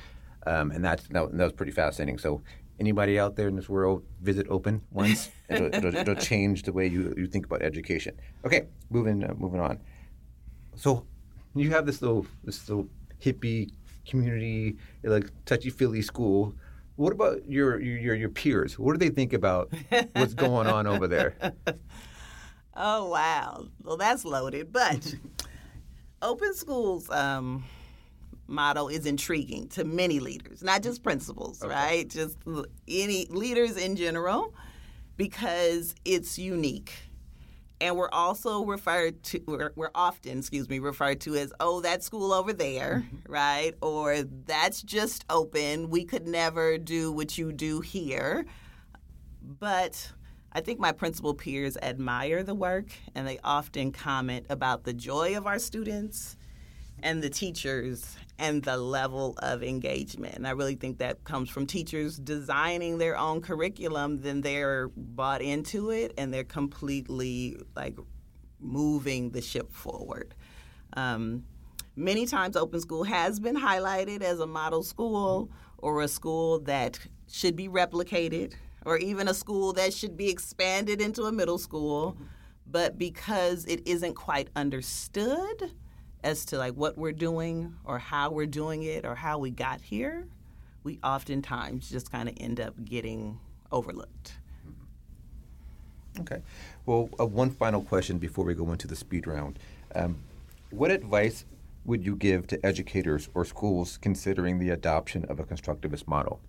um, 0.46 0.72
and 0.72 0.84
that's 0.84 1.04
that, 1.10 1.32
that 1.38 1.44
was 1.44 1.54
pretty 1.54 1.72
fascinating. 1.74 2.18
So. 2.18 2.42
Anybody 2.80 3.18
out 3.18 3.36
there 3.36 3.48
in 3.48 3.56
this 3.56 3.68
world 3.68 4.04
visit 4.22 4.46
Open 4.52 4.84
once? 4.92 5.32
it'll, 5.50 5.74
it'll, 5.74 5.96
it'll 5.96 6.14
change 6.14 6.62
the 6.62 6.72
way 6.72 6.86
you, 6.86 7.12
you 7.18 7.26
think 7.26 7.48
about 7.48 7.64
education. 7.64 8.14
Okay, 8.46 8.68
moving 8.92 9.24
uh, 9.24 9.34
moving 9.36 9.60
on. 9.60 9.80
So 10.76 11.08
you 11.56 11.72
have 11.72 11.88
this 11.88 12.04
little 12.04 12.28
this 12.44 12.70
little 12.70 12.88
hippie 13.20 13.72
community, 14.08 14.78
like 15.04 15.32
touchy 15.46 15.72
feely 15.72 16.04
school. 16.04 16.54
What 16.98 17.14
about 17.14 17.50
your 17.50 17.80
your 17.82 18.14
your 18.14 18.30
peers? 18.30 18.78
What 18.78 18.94
do 18.94 19.00
they 19.00 19.10
think 19.10 19.34
about 19.34 19.74
what's 20.14 20.36
going 20.36 20.68
on 20.68 20.86
over 20.86 21.08
there? 21.08 21.34
Oh 22.80 23.10
wow! 23.10 23.66
Well, 23.84 23.98
that's 23.98 24.24
loaded. 24.24 24.72
But 24.72 25.16
open 26.22 26.54
schools 26.54 27.10
um, 27.10 27.64
motto 28.48 28.88
is 28.88 29.06
intriguing 29.06 29.68
to 29.70 29.84
many 29.84 30.20
leaders, 30.20 30.64
not 30.64 30.84
just 30.84 31.02
principals, 31.04 31.64
right? 31.66 32.08
Just 32.08 32.38
any 32.88 33.26
leaders 33.30 33.78
in 33.78 33.96
general, 33.96 34.54
because 35.18 35.96
it's 36.06 36.38
unique. 36.38 36.94
And 37.80 37.96
we're 37.96 38.10
also 38.10 38.66
referred 38.66 39.22
to, 39.26 39.42
we're, 39.46 39.72
we're 39.76 39.92
often, 39.94 40.40
excuse 40.40 40.68
me, 40.68 40.80
referred 40.80 41.22
to 41.22 41.36
as, 41.36 41.54
oh, 41.60 41.82
that 41.82 42.04
school 42.04 42.34
over 42.34 42.52
there, 42.52 43.08
right? 43.28 43.74
Or 43.82 44.24
that's 44.24 44.82
just 44.82 45.26
open. 45.30 45.92
We 45.92 46.04
could 46.04 46.28
never 46.28 46.80
do 46.80 47.12
what 47.12 47.38
you 47.38 47.52
do 47.52 47.82
here. 47.82 48.48
But 49.44 50.12
I 50.58 50.60
think 50.60 50.80
my 50.80 50.92
principal 50.92 51.36
peers 51.36 51.78
admire 51.84 52.42
the 52.42 52.56
work 52.56 52.88
and 53.14 53.28
they 53.28 53.38
often 53.44 53.92
comment 53.92 54.48
about 54.50 54.86
the 54.86 54.94
joy 54.94 55.38
of 55.38 55.46
our 55.46 55.60
students 55.60 56.36
and 57.04 57.22
the 57.22 57.30
teachers 57.30 58.18
and 58.40 58.64
the 58.64 58.76
level 58.76 59.36
of 59.38 59.62
engagement. 59.62 60.34
And 60.34 60.48
I 60.48 60.52
really 60.52 60.74
think 60.74 60.98
that 60.98 61.24
comes 61.24 61.52
from 61.52 61.68
teachers 61.68 62.18
designing 62.18 62.98
their 62.98 63.16
own 63.16 63.40
curriculum, 63.40 64.22
then 64.22 64.42
they're 64.42 64.90
bought 64.98 65.44
into 65.44 65.92
it 65.92 66.12
and 66.18 66.34
they're 66.34 66.44
completely 66.44 67.62
like 67.76 67.96
moving 68.60 69.30
the 69.30 69.44
ship 69.44 69.72
forward. 69.72 70.34
Um, 70.94 71.44
many 71.96 72.26
times, 72.26 72.58
Open 72.58 72.82
School 72.82 73.04
has 73.04 73.40
been 73.40 73.56
highlighted 73.56 74.24
as 74.24 74.40
a 74.40 74.48
model 74.48 74.82
school 74.82 75.52
or 75.78 76.02
a 76.02 76.08
school 76.08 76.58
that 76.62 76.98
should 77.28 77.56
be 77.56 77.68
replicated 77.68 78.56
or 78.86 78.98
even 78.98 79.28
a 79.28 79.34
school 79.34 79.74
that 79.74 79.94
should 79.94 80.16
be 80.16 80.30
expanded 80.30 81.02
into 81.02 81.24
a 81.24 81.32
middle 81.32 81.58
school. 81.58 82.18
But 82.70 82.98
because 82.98 83.66
it 83.66 83.88
isn't 83.88 84.16
quite 84.16 84.50
understood 84.56 85.72
as 86.24 86.46
to 86.46 86.58
like 86.58 86.74
what 86.74 86.98
we're 86.98 87.14
doing 87.14 87.76
or 87.86 88.00
how 88.00 88.32
we're 88.32 88.46
doing 88.46 88.84
it 88.84 89.06
or 89.06 89.16
how 89.16 89.38
we 89.40 89.52
got 89.52 89.82
here, 89.82 90.28
we 90.84 91.00
oftentimes 91.04 91.90
just 91.90 92.12
kind 92.12 92.30
of 92.30 92.36
end 92.40 92.60
up 92.60 92.74
getting 92.84 93.40
overlooked. 93.72 94.38
Okay. 96.20 96.42
Well, 96.86 97.10
uh, 97.20 97.26
one 97.26 97.52
final 97.52 97.82
question 97.82 98.18
before 98.18 98.46
we 98.46 98.56
go 98.56 98.72
into 98.72 98.88
the 98.88 98.96
speed 98.96 99.28
round. 99.28 99.60
Um, 99.96 100.18
what 100.72 100.92
advice 100.92 101.46
would 101.86 102.06
you 102.06 102.16
give 102.16 102.48
to 102.48 102.66
educators 102.66 103.30
or 103.34 103.46
schools 103.46 103.98
considering 103.98 104.60
the 104.60 104.72
adoption 104.72 105.26
of 105.26 105.40
a 105.40 105.44
constructivist 105.44 106.08
model? 106.08 106.40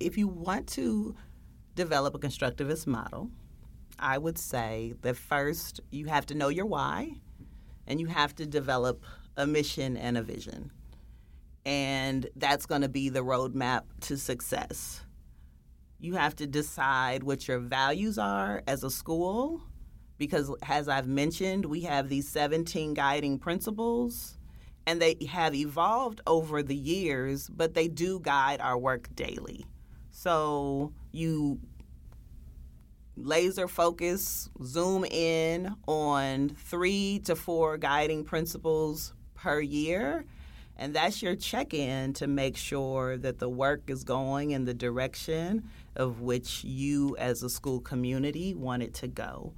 If 0.00 0.18
you 0.18 0.28
want 0.28 0.66
to 0.68 1.14
develop 1.76 2.14
a 2.14 2.18
constructivist 2.18 2.88
model, 2.88 3.30
I 3.98 4.18
would 4.18 4.38
say 4.38 4.94
that 5.02 5.16
first 5.16 5.80
you 5.90 6.06
have 6.06 6.26
to 6.26 6.34
know 6.34 6.48
your 6.48 6.66
why 6.66 7.12
and 7.86 8.00
you 8.00 8.08
have 8.08 8.34
to 8.36 8.46
develop 8.46 9.04
a 9.36 9.46
mission 9.46 9.96
and 9.96 10.18
a 10.18 10.22
vision. 10.22 10.72
And 11.64 12.28
that's 12.36 12.66
going 12.66 12.82
to 12.82 12.88
be 12.88 13.08
the 13.08 13.24
roadmap 13.24 13.82
to 14.02 14.16
success. 14.16 15.02
You 15.98 16.14
have 16.14 16.34
to 16.36 16.46
decide 16.46 17.22
what 17.22 17.46
your 17.46 17.58
values 17.58 18.18
are 18.18 18.62
as 18.66 18.84
a 18.84 18.90
school, 18.90 19.62
because 20.18 20.52
as 20.62 20.88
I've 20.88 21.08
mentioned, 21.08 21.66
we 21.66 21.82
have 21.82 22.08
these 22.08 22.28
17 22.28 22.94
guiding 22.94 23.38
principles, 23.38 24.38
and 24.86 25.00
they 25.00 25.16
have 25.28 25.54
evolved 25.54 26.20
over 26.26 26.62
the 26.62 26.76
years, 26.76 27.48
but 27.48 27.74
they 27.74 27.88
do 27.88 28.20
guide 28.20 28.60
our 28.60 28.78
work 28.78 29.08
daily. 29.14 29.66
So 30.10 30.92
you 31.16 31.58
laser 33.16 33.66
focus, 33.66 34.50
zoom 34.62 35.04
in 35.04 35.74
on 35.86 36.50
three 36.50 37.20
to 37.24 37.34
four 37.34 37.78
guiding 37.78 38.24
principles 38.24 39.14
per 39.34 39.60
year. 39.60 40.24
And 40.78 40.94
that's 40.94 41.22
your 41.22 41.34
check 41.34 41.72
in 41.72 42.12
to 42.14 42.26
make 42.26 42.56
sure 42.56 43.16
that 43.16 43.38
the 43.38 43.48
work 43.48 43.88
is 43.88 44.04
going 44.04 44.50
in 44.50 44.66
the 44.66 44.74
direction 44.74 45.70
of 45.94 46.20
which 46.20 46.62
you, 46.64 47.16
as 47.16 47.42
a 47.42 47.48
school 47.48 47.80
community, 47.80 48.52
want 48.52 48.82
it 48.82 48.92
to 48.94 49.08
go. 49.08 49.54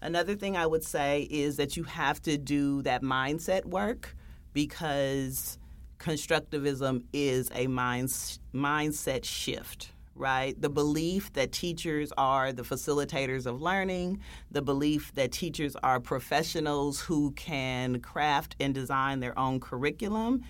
Another 0.00 0.34
thing 0.34 0.56
I 0.56 0.66
would 0.66 0.82
say 0.82 1.28
is 1.30 1.56
that 1.56 1.76
you 1.76 1.84
have 1.84 2.22
to 2.22 2.38
do 2.38 2.80
that 2.82 3.02
mindset 3.02 3.66
work 3.66 4.16
because 4.54 5.58
constructivism 5.98 7.04
is 7.12 7.50
a 7.54 7.66
mind, 7.66 8.08
mindset 8.54 9.24
shift 9.24 9.92
right? 10.22 10.58
The 10.58 10.70
belief 10.70 11.32
that 11.32 11.50
teachers 11.50 12.12
are 12.16 12.52
the 12.52 12.62
facilitators 12.62 13.44
of 13.44 13.60
learning, 13.60 14.20
the 14.52 14.62
belief 14.62 15.12
that 15.14 15.32
teachers 15.32 15.74
are 15.82 15.98
professionals 15.98 17.00
who 17.00 17.32
can 17.32 18.00
craft 18.00 18.54
and 18.60 18.72
design 18.72 19.18
their 19.18 19.36
own 19.36 19.58
curriculum 19.58 20.44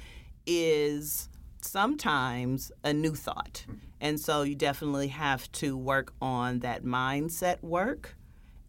is 0.46 1.30
sometimes 1.62 2.70
a 2.84 2.92
new 2.92 3.14
thought. 3.14 3.64
And 4.00 4.20
so 4.20 4.42
you 4.42 4.54
definitely 4.54 5.08
have 5.08 5.50
to 5.52 5.74
work 5.76 6.12
on 6.20 6.58
that 6.58 6.84
mindset 6.84 7.62
work. 7.62 8.14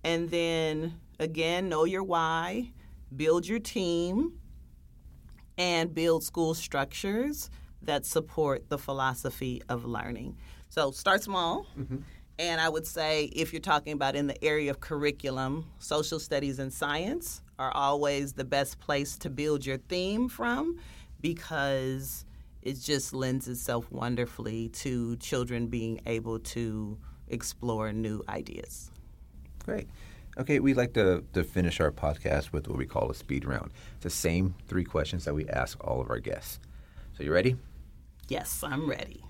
And 0.06 0.30
then 0.30 1.00
again, 1.20 1.68
know 1.68 1.84
your 1.84 2.04
why, 2.04 2.72
build 3.14 3.46
your 3.46 3.60
team, 3.60 4.40
and 5.58 5.94
build 5.94 6.24
school 6.24 6.54
structures 6.54 7.50
that 7.82 8.06
support 8.06 8.70
the 8.70 8.78
philosophy 8.78 9.62
of 9.68 9.84
learning. 9.84 10.38
So 10.74 10.90
start 10.90 11.22
small. 11.22 11.68
Mm-hmm. 11.80 11.98
And 12.40 12.60
I 12.60 12.68
would 12.68 12.88
say 12.88 13.26
if 13.26 13.54
you're 13.54 13.60
talking 13.60 13.94
about 13.94 14.16
in 14.16 14.26
the 14.26 14.44
area 14.44 14.72
of 14.72 14.80
curriculum, 14.80 15.68
social 15.78 16.20
studies 16.20 16.58
and 16.58 16.74
science 16.74 17.44
are 17.60 17.72
always 17.76 18.34
the 18.34 18.44
best 18.44 18.80
place 18.80 19.16
to 19.20 19.30
build 19.30 19.68
your 19.68 19.78
theme 19.78 20.28
from 20.28 20.80
because 21.22 22.26
it 22.64 22.82
just 22.82 23.14
lends 23.14 23.48
itself 23.48 23.92
wonderfully 23.92 24.70
to 24.70 25.16
children 25.18 25.68
being 25.68 26.02
able 26.08 26.40
to 26.40 26.98
explore 27.28 27.94
new 27.94 28.24
ideas. 28.28 28.90
Great. 29.64 29.88
Okay, 30.40 30.60
we'd 30.60 30.76
like 30.76 30.94
to, 30.94 31.24
to 31.34 31.44
finish 31.44 31.80
our 31.82 31.92
podcast 31.92 32.52
with 32.52 32.68
what 32.68 32.80
we 32.80 32.88
call 32.88 33.12
a 33.12 33.14
speed 33.14 33.46
round. 33.46 33.70
It's 33.98 34.06
the 34.06 34.10
same 34.10 34.56
three 34.68 34.86
questions 34.86 35.24
that 35.26 35.36
we 35.36 35.48
ask 35.50 35.78
all 35.86 36.02
of 36.02 36.10
our 36.10 36.18
guests. 36.18 36.60
So, 37.16 37.22
you 37.22 37.32
ready? 37.32 37.58
Yes, 38.28 38.64
I'm 38.64 38.90
ready. 38.90 39.24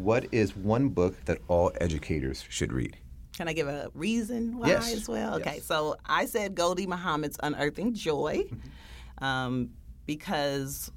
What 0.00 0.32
is 0.32 0.56
one 0.56 0.88
book 0.88 1.26
that 1.26 1.42
all 1.46 1.72
educators 1.78 2.42
should 2.48 2.72
read? 2.72 2.96
Can 3.36 3.48
I 3.48 3.52
give 3.52 3.68
a 3.68 3.90
reason 3.92 4.56
why 4.56 4.68
yes. 4.68 4.94
as 4.94 5.06
well? 5.06 5.38
Yes. 5.38 5.46
Okay, 5.46 5.60
so 5.60 5.96
I 6.06 6.24
said 6.24 6.54
Gholdy 6.54 6.86
Muhammad's 6.86 7.36
Unearthing 7.42 7.92
Joy 7.92 8.44
mm-hmm. 8.50 9.24
um, 9.24 9.68
because 10.06 10.90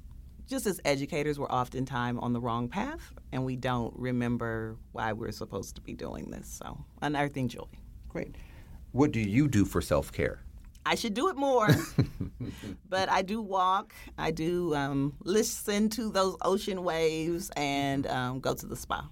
just 0.48 0.64
as 0.66 0.80
educators, 0.86 1.38
we're 1.38 1.50
oftentimes 1.50 2.18
on 2.22 2.32
the 2.32 2.40
wrong 2.40 2.66
path 2.66 3.12
and 3.30 3.44
we 3.44 3.56
don't 3.56 3.92
remember 3.94 4.78
why 4.92 5.12
we're 5.12 5.32
supposed 5.32 5.74
to 5.74 5.82
be 5.82 5.92
doing 5.92 6.30
this. 6.30 6.48
So, 6.48 6.82
Unearthing 7.02 7.48
Joy. 7.48 7.68
Great. 8.08 8.36
What 8.92 9.12
do 9.12 9.20
you 9.20 9.48
do 9.48 9.66
for 9.66 9.82
self 9.82 10.10
care? 10.12 10.40
I 10.86 10.94
should 10.94 11.14
do 11.14 11.28
it 11.28 11.36
more. 11.36 11.68
but 12.88 13.08
I 13.08 13.22
do 13.22 13.40
walk. 13.40 13.94
I 14.18 14.30
do 14.30 14.74
um, 14.74 15.14
listen 15.22 15.88
to 15.90 16.10
those 16.10 16.36
ocean 16.42 16.84
waves 16.84 17.50
and 17.56 18.06
um, 18.06 18.40
go 18.40 18.54
to 18.54 18.66
the 18.66 18.76
spa. 18.76 19.08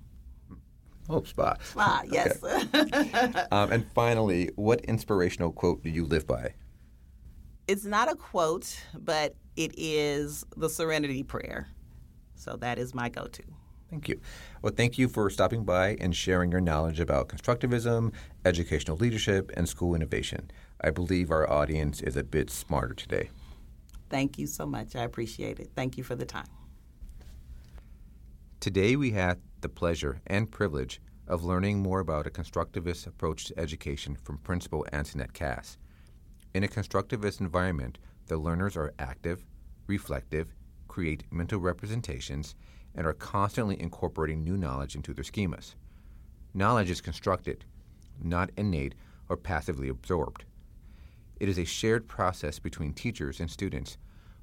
Oh, 1.09 1.23
spa. 1.25 1.57
Spa, 1.63 2.03
yes. 2.11 2.43
um, 3.53 3.73
and 3.73 3.87
finally, 3.95 4.51
what 4.57 4.81
inspirational 4.83 5.53
quote 5.53 5.83
do 5.83 5.91
you 5.91 6.05
live 6.05 6.27
by? 6.27 6.55
It's 7.69 7.85
not 7.85 8.11
a 8.11 8.17
quote, 8.17 8.77
but 8.99 9.35
it 9.57 9.73
is 9.77 10.45
the 10.57 10.69
Serenity 10.69 11.23
Prayer. 11.23 11.69
So 12.35 12.57
that 12.57 12.79
is 12.79 12.95
my 12.95 13.09
go 13.09 13.27
to. 13.27 13.43
Thank 13.91 14.09
you. 14.09 14.21
Well, 14.63 14.73
thank 14.75 14.97
you 14.97 15.07
for 15.07 15.29
stopping 15.29 15.65
by 15.65 15.97
and 16.01 16.17
sharing 16.17 16.51
your 16.51 16.63
knowledge 16.63 16.99
about 16.99 17.29
constructivism, 17.29 18.13
educational 18.45 18.97
leadership, 18.97 19.53
and 19.55 19.69
school 19.69 19.95
innovation. 19.95 20.51
I 20.83 20.91
believe 20.91 21.31
our 21.31 21.49
audience 21.49 22.01
is 22.01 22.17
a 22.17 22.25
bit 22.25 22.51
smarter 22.51 22.95
today. 22.95 23.31
Thank 24.11 24.39
you 24.39 24.47
so 24.47 24.67
much. 24.67 24.97
I 24.97 25.05
appreciate 25.05 25.61
it. 25.61 25.71
Thank 25.77 25.97
you 25.97 26.05
for 26.05 26.17
the 26.17 26.27
time. 26.27 26.49
Today, 28.61 28.97
we 28.97 29.13
had 29.13 29.41
the 29.61 29.69
pleasure 29.69 30.21
and 30.27 30.51
privilege 30.51 31.01
of 31.29 31.45
learning 31.45 31.81
more 31.81 32.01
about 32.01 32.27
a 32.27 32.31
constructivist 32.31 33.07
approach 33.07 33.45
to 33.47 33.59
education 33.59 34.17
from 34.17 34.39
Principal 34.39 34.85
Antoinette 34.93 35.33
Cass. 35.33 35.79
In 36.53 36.65
a 36.65 36.69
constructivist 36.69 37.41
environment, 37.41 37.99
the 38.27 38.37
learners 38.37 38.77
are 38.77 38.93
active, 38.99 39.47
reflective, 39.87 40.55
create 40.89 41.25
mental 41.31 41.61
representations, 41.61 42.55
and 42.95 43.07
are 43.07 43.15
constantly 43.15 43.81
incorporating 43.81 44.45
new 44.45 44.57
knowledge 44.57 44.95
into 44.95 45.15
their 45.15 45.25
schemas. 45.25 45.75
Knowledge 46.53 46.91
is 46.91 47.01
constructed, 47.01 47.65
not 48.23 48.51
innate 48.57 48.95
or 49.29 49.37
passively 49.37 49.89
absorbed. 49.89 50.45
It 51.43 51.49
is 51.49 51.59
a 51.59 51.65
shared 51.65 52.07
process 52.07 52.61
between 52.61 52.93
teachers 52.93 53.41
and 53.41 53.51
students 53.51 53.99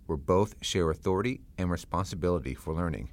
where 0.05 0.17
both 0.17 0.55
share 0.59 0.89
authority 0.89 1.39
and 1.57 1.71
responsibility 1.71 2.53
for 2.53 2.73
learning. 2.73 3.07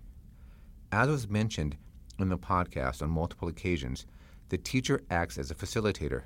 As 0.91 1.07
was 1.09 1.29
mentioned 1.29 1.77
in 2.19 2.29
the 2.29 2.37
podcast 2.37 3.01
on 3.01 3.11
multiple 3.11 3.47
occasions, 3.47 4.05
the 4.49 4.59
teacher 4.59 5.03
acts 5.09 5.39
as 5.39 5.53
a 5.53 5.55
facilitator. 5.55 6.23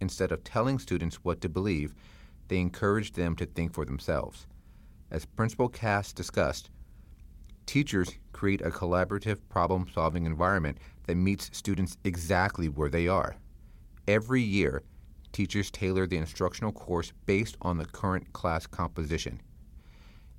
Instead 0.00 0.30
of 0.30 0.44
telling 0.44 0.78
students 0.78 1.16
what 1.24 1.40
to 1.40 1.48
believe, 1.48 1.92
they 2.46 2.60
encourage 2.60 3.14
them 3.14 3.34
to 3.34 3.46
think 3.46 3.74
for 3.74 3.84
themselves. 3.84 4.46
As 5.10 5.24
Principal 5.24 5.68
Cass 5.68 6.12
discussed, 6.12 6.70
teachers 7.66 8.12
create 8.30 8.62
a 8.62 8.70
collaborative 8.70 9.40
problem 9.48 9.88
solving 9.92 10.24
environment 10.24 10.78
that 11.08 11.16
meets 11.16 11.50
students 11.52 11.96
exactly 12.04 12.68
where 12.68 12.90
they 12.90 13.08
are. 13.08 13.34
Every 14.06 14.40
year, 14.40 14.84
teachers 15.32 15.70
tailor 15.70 16.06
the 16.06 16.16
instructional 16.16 16.72
course 16.72 17.12
based 17.26 17.56
on 17.62 17.78
the 17.78 17.84
current 17.84 18.32
class 18.32 18.66
composition. 18.66 19.40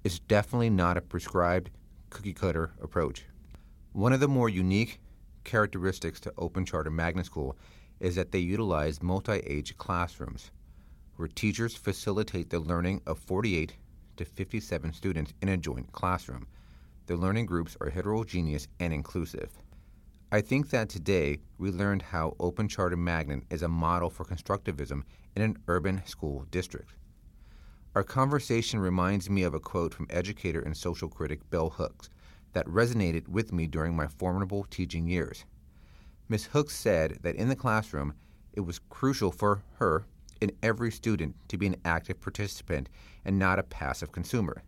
It's 0.03 0.19
definitely 0.19 0.69
not 0.69 0.97
a 0.97 1.01
prescribed 1.01 1.69
cookie 2.09 2.33
cutter 2.33 2.71
approach. 2.81 3.25
One 3.93 4.13
of 4.13 4.19
the 4.19 4.27
more 4.27 4.49
unique 4.49 4.99
characteristics 5.43 6.19
to 6.21 6.33
Open 6.37 6.65
Charter 6.65 6.91
Magnet 6.91 7.25
School 7.25 7.57
is 7.99 8.15
that 8.15 8.31
they 8.31 8.39
utilize 8.39 9.01
multi 9.01 9.39
age 9.39 9.77
classrooms, 9.77 10.51
where 11.15 11.27
teachers 11.27 11.75
facilitate 11.75 12.49
the 12.49 12.59
learning 12.59 13.01
of 13.05 13.19
48 13.19 13.75
to 14.17 14.25
57 14.25 14.93
students 14.93 15.33
in 15.41 15.49
a 15.49 15.57
joint 15.57 15.91
classroom. 15.91 16.47
The 17.05 17.15
learning 17.15 17.45
groups 17.45 17.77
are 17.81 17.89
heterogeneous 17.89 18.67
and 18.79 18.93
inclusive. 18.93 19.62
I 20.33 20.41
think 20.41 20.71
that 20.71 20.89
today 20.89 21.37
we 21.59 21.69
learned 21.69 22.01
how 22.01 22.35
Open 22.39 22.67
Charter 22.67 22.97
Magnet 22.97 23.43
is 23.51 23.61
a 23.61 23.67
model 23.67 24.09
for 24.09 24.25
constructivism 24.25 25.03
in 25.35 25.43
an 25.43 25.57
urban 25.67 26.01
school 26.07 26.47
district. 26.49 26.95
Our 27.93 28.03
conversation 28.03 28.79
reminds 28.79 29.29
me 29.29 29.43
of 29.43 29.53
a 29.53 29.59
quote 29.59 29.93
from 29.93 30.07
educator 30.09 30.59
and 30.59 30.75
social 30.75 31.07
critic 31.07 31.47
Bell 31.51 31.69
Hooks 31.69 32.09
that 32.53 32.65
resonated 32.65 33.27
with 33.27 33.53
me 33.53 33.67
during 33.67 33.95
my 33.95 34.07
formidable 34.07 34.65
teaching 34.71 35.07
years. 35.07 35.45
Ms. 36.29 36.45
Hooks 36.45 36.75
said 36.75 37.19
that 37.21 37.35
in 37.35 37.47
the 37.47 37.55
classroom, 37.55 38.15
it 38.53 38.61
was 38.61 38.81
crucial 38.89 39.31
for 39.31 39.61
her, 39.75 40.07
and 40.41 40.51
every 40.63 40.91
student 40.91 41.35
to 41.49 41.59
be 41.59 41.67
an 41.67 41.75
active 41.85 42.19
participant 42.19 42.89
and 43.23 43.37
not 43.37 43.59
a 43.59 43.63
passive 43.63 44.11
consumer. 44.11 44.63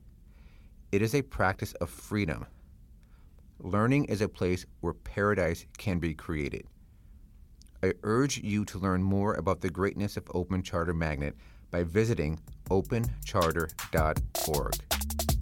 It 0.92 1.02
is 1.02 1.16
a 1.16 1.24
practice 1.24 1.74
of 1.82 1.90
freedom. 1.90 2.46
Learning 3.60 4.06
is 4.06 4.22
a 4.22 4.28
place 4.28 4.66
where 4.82 4.94
paradise 4.94 5.66
can 5.78 6.00
be 6.00 6.14
created. 6.14 6.66
I 7.82 7.94
urge 8.04 8.38
you 8.38 8.66
to 8.66 8.78
learn 8.78 9.02
more 9.02 9.36
about 9.36 9.62
the 9.62 9.70
greatness 9.70 10.18
of 10.18 10.30
Open 10.34 10.62
Charter 10.62 10.94
Magnet 10.94 11.38
by 11.72 11.84
visiting 11.84 12.38
opencharter.org. 12.70 15.35